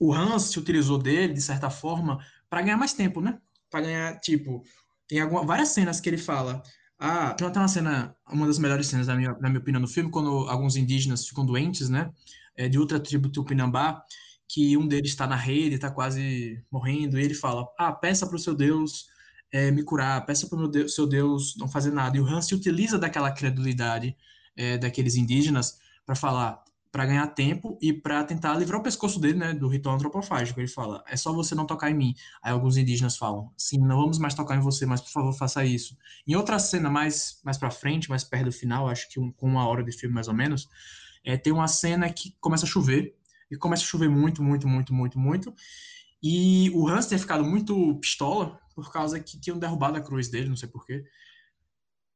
O 0.00 0.14
Hans 0.14 0.44
se 0.44 0.58
utilizou 0.58 0.96
dele, 0.96 1.34
de 1.34 1.42
certa 1.42 1.68
forma, 1.68 2.18
para 2.48 2.62
ganhar 2.62 2.78
mais 2.78 2.94
tempo, 2.94 3.20
né? 3.20 3.38
Para 3.70 3.82
ganhar, 3.82 4.20
tipo, 4.20 4.64
tem 5.06 5.20
algumas, 5.20 5.44
várias 5.46 5.68
cenas 5.68 6.00
que 6.00 6.08
ele 6.08 6.16
fala. 6.16 6.62
Ah, 6.98 7.32
tem 7.34 7.46
até 7.46 7.58
uma 7.60 7.68
cena, 7.68 8.16
uma 8.28 8.46
das 8.46 8.58
melhores 8.58 8.88
cenas, 8.88 9.06
na 9.06 9.14
minha, 9.14 9.32
na 9.40 9.48
minha 9.48 9.60
opinião, 9.60 9.80
no 9.80 9.86
filme, 9.86 10.10
quando 10.10 10.48
alguns 10.48 10.74
indígenas 10.76 11.26
ficam 11.26 11.46
doentes, 11.46 11.88
né? 11.88 12.12
É, 12.56 12.68
de 12.68 12.78
outra 12.78 12.98
tribo 12.98 13.28
Tupinambá, 13.30 14.02
que 14.48 14.76
um 14.76 14.86
deles 14.88 15.10
está 15.10 15.26
na 15.26 15.36
rede, 15.36 15.76
está 15.76 15.90
quase 15.90 16.64
morrendo, 16.70 17.18
e 17.18 17.22
ele 17.24 17.34
fala: 17.34 17.66
Ah, 17.78 17.92
peça 17.92 18.26
para 18.26 18.34
o 18.36 18.38
seu 18.38 18.54
Deus 18.54 19.06
é, 19.52 19.70
me 19.70 19.84
curar, 19.84 20.24
peça 20.26 20.48
para 20.48 20.58
o 20.58 20.88
seu 20.88 21.06
Deus 21.06 21.54
não 21.56 21.68
fazer 21.68 21.92
nada. 21.92 22.16
E 22.16 22.20
o 22.20 22.26
Hans 22.26 22.46
se 22.46 22.54
utiliza 22.54 22.98
daquela 22.98 23.30
credulidade 23.30 24.16
é, 24.56 24.76
daqueles 24.76 25.14
indígenas 25.16 25.78
para 26.04 26.16
falar: 26.16 26.64
para 26.90 27.04
ganhar 27.06 27.26
tempo 27.28 27.78
e 27.82 27.92
para 27.92 28.24
tentar 28.24 28.54
livrar 28.54 28.80
o 28.80 28.82
pescoço 28.82 29.20
dele, 29.20 29.38
né, 29.38 29.54
do 29.54 29.68
ritual 29.68 29.94
antropofágico. 29.96 30.58
Ele 30.60 30.68
fala: 30.68 31.02
"É 31.06 31.16
só 31.16 31.32
você 31.32 31.54
não 31.54 31.66
tocar 31.66 31.90
em 31.90 31.94
mim". 31.94 32.14
Aí 32.42 32.52
alguns 32.52 32.76
indígenas 32.76 33.16
falam: 33.16 33.52
"Sim, 33.56 33.78
não 33.78 33.96
vamos 33.98 34.18
mais 34.18 34.34
tocar 34.34 34.56
em 34.56 34.60
você, 34.60 34.86
mas 34.86 35.00
por 35.00 35.10
favor, 35.10 35.32
faça 35.34 35.64
isso". 35.64 35.96
Em 36.26 36.34
outra 36.36 36.58
cena 36.58 36.90
mais 36.90 37.40
mais 37.44 37.58
para 37.58 37.70
frente, 37.70 38.08
mais 38.10 38.24
perto 38.24 38.46
do 38.46 38.52
final, 38.52 38.88
acho 38.88 39.08
que 39.10 39.20
um, 39.20 39.30
com 39.32 39.46
uma 39.46 39.66
hora 39.66 39.84
de 39.84 39.92
filme 39.92 40.14
mais 40.14 40.28
ou 40.28 40.34
menos, 40.34 40.68
é, 41.24 41.36
tem 41.36 41.52
uma 41.52 41.68
cena 41.68 42.10
que 42.12 42.36
começa 42.40 42.64
a 42.64 42.68
chover 42.68 43.14
e 43.50 43.56
começa 43.56 43.82
a 43.82 43.86
chover 43.86 44.08
muito, 44.08 44.42
muito, 44.42 44.68
muito, 44.68 44.92
muito, 44.94 45.18
muito. 45.18 45.54
E 46.22 46.70
o 46.74 46.88
Hans 46.88 47.06
tinha 47.06 47.18
ficado 47.18 47.44
muito 47.44 47.98
pistola 48.00 48.58
por 48.74 48.92
causa 48.92 49.20
que 49.20 49.40
tinham 49.40 49.58
derrubado 49.58 49.96
a 49.98 50.00
cruz 50.00 50.28
dele, 50.28 50.48
não 50.48 50.56
sei 50.56 50.68
porquê. 50.68 51.04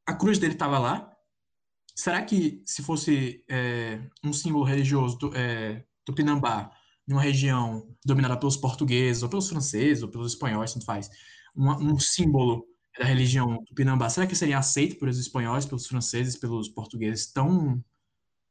A 0.07 0.15
cruz 0.15 0.39
dele 0.39 0.55
estava 0.55 0.79
lá, 0.79 1.12
será 1.95 2.23
que 2.23 2.63
se 2.65 2.83
fosse 2.83 3.45
é, 3.49 4.01
um 4.25 4.33
símbolo 4.33 4.65
religioso 4.65 5.19
do, 5.19 5.37
é, 5.37 5.85
Tupinambá, 6.05 6.71
numa 7.07 7.21
região 7.21 7.87
dominada 8.05 8.37
pelos 8.37 8.57
portugueses, 8.57 9.23
ou 9.23 9.29
pelos 9.29 9.49
franceses, 9.49 10.03
ou 10.03 10.09
pelos 10.09 10.33
espanhóis, 10.33 10.73
tanto 10.73 10.87
faz, 10.87 11.11
um 11.55 11.99
símbolo 11.99 12.65
da 12.99 13.05
religião 13.05 13.63
Tupinambá, 13.65 14.09
será 14.09 14.27
que 14.27 14.35
seria 14.35 14.59
aceito 14.59 14.99
pelos 14.99 15.19
espanhóis, 15.19 15.67
pelos 15.67 15.87
franceses, 15.87 16.37
pelos 16.37 16.69
portugueses 16.69 17.33
tão 17.33 17.83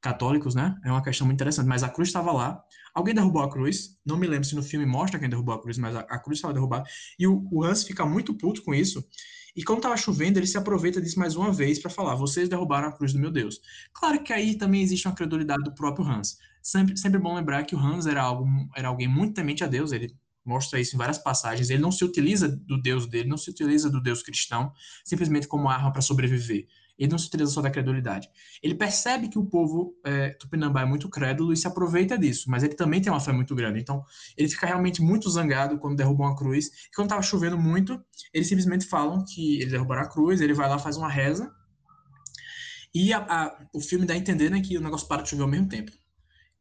católicos, 0.01 0.56
né? 0.56 0.75
É 0.84 0.91
uma 0.91 1.04
questão 1.04 1.25
muito 1.25 1.38
interessante. 1.38 1.67
Mas 1.67 1.84
a 1.84 1.89
cruz 1.89 2.10
estava 2.10 2.32
lá. 2.32 2.62
Alguém 2.93 3.13
derrubou 3.13 3.43
a 3.43 3.49
cruz. 3.49 3.97
Não 4.04 4.17
me 4.17 4.25
lembro 4.25 4.45
se 4.47 4.56
no 4.56 4.63
filme 4.63 4.86
mostra 4.86 5.19
quem 5.19 5.30
derrubou 5.30 5.54
a 5.54 5.62
cruz, 5.62 5.77
mas 5.77 5.95
a, 5.95 5.99
a 5.99 6.19
cruz 6.19 6.39
estava 6.39 6.54
derrubada. 6.54 6.89
E 7.19 7.27
o, 7.27 7.47
o 7.51 7.63
Hans 7.63 7.84
fica 7.84 8.06
muito 8.06 8.34
puto 8.34 8.63
com 8.63 8.73
isso. 8.73 9.08
E 9.56 9.64
quando 9.64 9.80
estava 9.80 9.98
chovendo, 9.98 10.40
ele 10.40 10.48
se 10.48 10.58
aproveita 10.58 11.02
disso 11.02 11.20
mais 11.20 11.36
uma 11.36 11.52
vez 11.52 11.80
para 11.80 11.90
falar: 11.90 12.16
vocês 12.16 12.48
derrubaram 12.48 12.88
a 12.88 12.92
cruz 12.92 13.14
do 13.14 13.20
meu 13.20 13.32
Deus. 13.32 13.60
Claro 13.94 14.24
que 14.24 14.32
aí 14.32 14.56
também 14.56 14.82
existe 14.82 15.08
uma 15.08 15.16
credulidade 15.16 15.64
do 15.64 15.74
próprio 15.74 16.06
Hans. 16.06 16.38
Sempre, 16.62 16.98
sempre 16.98 17.20
bom 17.20 17.36
lembrar 17.36 17.64
que 17.64 17.76
o 17.76 17.80
Hans 17.80 18.06
era, 18.06 18.22
algo, 18.22 18.46
era 18.76 18.88
alguém 18.88 19.08
muito 19.08 19.34
temente 19.34 19.64
a 19.64 19.68
Deus, 19.68 19.92
ele 19.92 20.16
mostra 20.46 20.80
isso 20.80 20.96
em 20.96 20.98
várias 20.98 21.18
passagens. 21.18 21.70
Ele 21.70 21.82
não 21.82 21.92
se 21.92 22.04
utiliza 22.04 22.48
do 22.48 22.82
Deus 22.82 23.08
dele, 23.08 23.30
não 23.30 23.38
se 23.38 23.50
utiliza 23.50 23.90
do 23.90 24.02
Deus 24.02 24.22
cristão 24.22 24.72
simplesmente 25.04 25.48
como 25.48 25.70
arma 25.70 25.92
para 25.92 26.02
sobreviver. 26.02 26.68
Ele 27.02 27.10
não 27.10 27.18
se 27.18 27.26
utiliza 27.26 27.50
só 27.50 27.62
da 27.64 27.72
credulidade. 27.72 28.30
Ele 28.62 28.76
percebe 28.76 29.28
que 29.28 29.40
o 29.40 29.44
povo 29.44 29.96
é, 30.06 30.30
tupinambá 30.30 30.82
é 30.82 30.86
muito 30.86 31.10
crédulo 31.10 31.52
e 31.52 31.58
se 31.58 31.66
aproveita 31.66 32.16
disso, 32.16 32.46
mas 32.48 32.62
ele 32.62 32.76
também 32.76 33.02
tem 33.02 33.12
uma 33.12 33.20
fé 33.20 33.32
muito 33.32 33.56
grande. 33.56 33.80
Então, 33.80 34.06
ele 34.38 34.48
fica 34.48 34.68
realmente 34.68 35.02
muito 35.02 35.28
zangado 35.28 35.80
quando 35.80 35.96
derrubam 35.96 36.28
a 36.28 36.38
cruz. 36.38 36.68
E 36.68 36.96
quando 36.96 37.08
estava 37.08 37.24
chovendo 37.24 37.58
muito, 37.58 38.00
eles 38.32 38.48
simplesmente 38.48 38.86
falam 38.86 39.26
que 39.26 39.60
ele 39.60 39.72
derrubaram 39.72 40.04
a 40.04 40.08
cruz, 40.08 40.42
ele 40.42 40.54
vai 40.54 40.70
lá, 40.70 40.78
faz 40.78 40.96
uma 40.96 41.10
reza. 41.10 41.52
E 42.94 43.12
a, 43.12 43.18
a, 43.18 43.66
o 43.74 43.82
filme 43.82 44.06
dá 44.06 44.14
a 44.14 44.18
entender 44.18 44.52
né, 44.52 44.62
que 44.62 44.78
o 44.78 44.82
negócio 44.82 45.08
para 45.08 45.24
de 45.24 45.30
chover 45.30 45.42
ao 45.42 45.50
mesmo 45.50 45.70
tempo. 45.70 45.92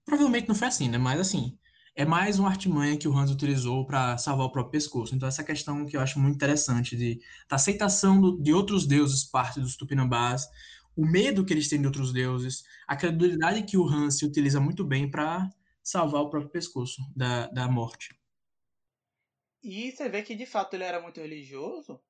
Provavelmente 0.07 0.49
não 0.49 0.55
foi 0.55 0.69
assim, 0.69 0.89
né? 0.89 0.97
Mas 0.97 1.21
assim, 1.21 1.59
é 2.01 2.05
mais 2.07 2.39
uma 2.39 2.49
artimanha 2.49 2.97
que 2.97 3.07
o 3.07 3.15
Hans 3.15 3.31
utilizou 3.31 3.85
para 3.85 4.17
salvar 4.17 4.47
o 4.47 4.51
próprio 4.51 4.73
pescoço. 4.73 5.15
Então, 5.15 5.29
essa 5.29 5.45
questão 5.45 5.85
que 5.85 5.99
eu 5.99 6.01
acho 6.01 6.19
muito 6.19 6.35
interessante 6.35 6.97
de, 6.97 7.21
da 7.47 7.57
aceitação 7.57 8.19
do, 8.19 8.41
de 8.41 8.55
outros 8.55 8.87
deuses 8.87 9.23
parte 9.23 9.61
dos 9.61 9.77
tupinambás, 9.77 10.49
o 10.97 11.05
medo 11.05 11.45
que 11.45 11.53
eles 11.53 11.69
têm 11.69 11.79
de 11.79 11.87
outros 11.87 12.11
deuses, 12.11 12.63
a 12.89 12.97
credulidade 12.97 13.65
que 13.65 13.77
o 13.77 13.87
Hans 13.87 14.17
se 14.17 14.25
utiliza 14.25 14.59
muito 14.59 14.83
bem 14.83 15.11
para 15.11 15.47
salvar 15.83 16.23
o 16.23 16.31
próprio 16.31 16.51
pescoço 16.51 17.03
da, 17.15 17.49
da 17.49 17.69
morte. 17.69 18.19
E 19.63 19.93
você 19.93 20.09
vê 20.09 20.23
que 20.23 20.35
de 20.35 20.47
fato 20.47 20.73
ele 20.73 20.85
era 20.85 21.03
muito 21.03 21.21
religioso, 21.21 22.01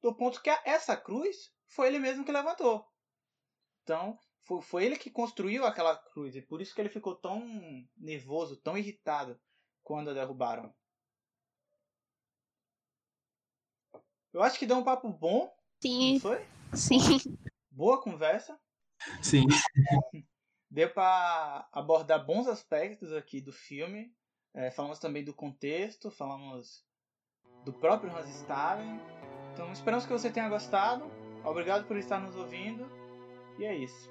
do 0.00 0.14
ponto 0.14 0.40
que 0.40 0.50
essa 0.64 0.96
cruz 0.96 1.50
foi 1.66 1.88
ele 1.88 1.98
mesmo 1.98 2.24
que 2.24 2.30
levantou. 2.30 2.86
Então, 3.82 4.16
foi, 4.44 4.62
foi 4.62 4.84
ele 4.84 4.96
que 4.96 5.10
construiu 5.10 5.64
aquela 5.64 5.96
cruz 5.96 6.34
e 6.34 6.42
por 6.42 6.60
isso 6.60 6.74
que 6.74 6.80
ele 6.80 6.88
ficou 6.88 7.14
tão 7.14 7.42
nervoso, 7.96 8.56
tão 8.56 8.76
irritado 8.76 9.40
quando 9.82 10.10
a 10.10 10.14
derrubaram. 10.14 10.74
Eu 14.32 14.42
acho 14.42 14.58
que 14.58 14.66
deu 14.66 14.76
um 14.76 14.84
papo 14.84 15.08
bom. 15.08 15.52
Sim. 15.82 16.14
Não 16.14 16.20
foi? 16.20 16.46
Sim. 16.74 17.00
Boa 17.70 18.00
conversa. 18.00 18.58
Sim. 19.22 19.44
Deu 20.70 20.88
para 20.92 21.68
abordar 21.72 22.24
bons 22.24 22.46
aspectos 22.46 23.12
aqui 23.12 23.40
do 23.40 23.52
filme. 23.52 24.14
É, 24.54 24.70
falamos 24.70 25.00
também 25.00 25.24
do 25.24 25.34
contexto, 25.34 26.10
falamos 26.12 26.84
do 27.64 27.72
próprio 27.72 28.16
Hans 28.16 28.28
Staden. 28.28 29.00
Então 29.52 29.72
esperamos 29.72 30.06
que 30.06 30.12
você 30.12 30.30
tenha 30.30 30.48
gostado. 30.48 31.10
Obrigado 31.44 31.86
por 31.86 31.96
estar 31.96 32.20
nos 32.20 32.36
ouvindo. 32.36 32.99
E 33.60 33.66
é 33.66 33.76
isso. 33.76 34.08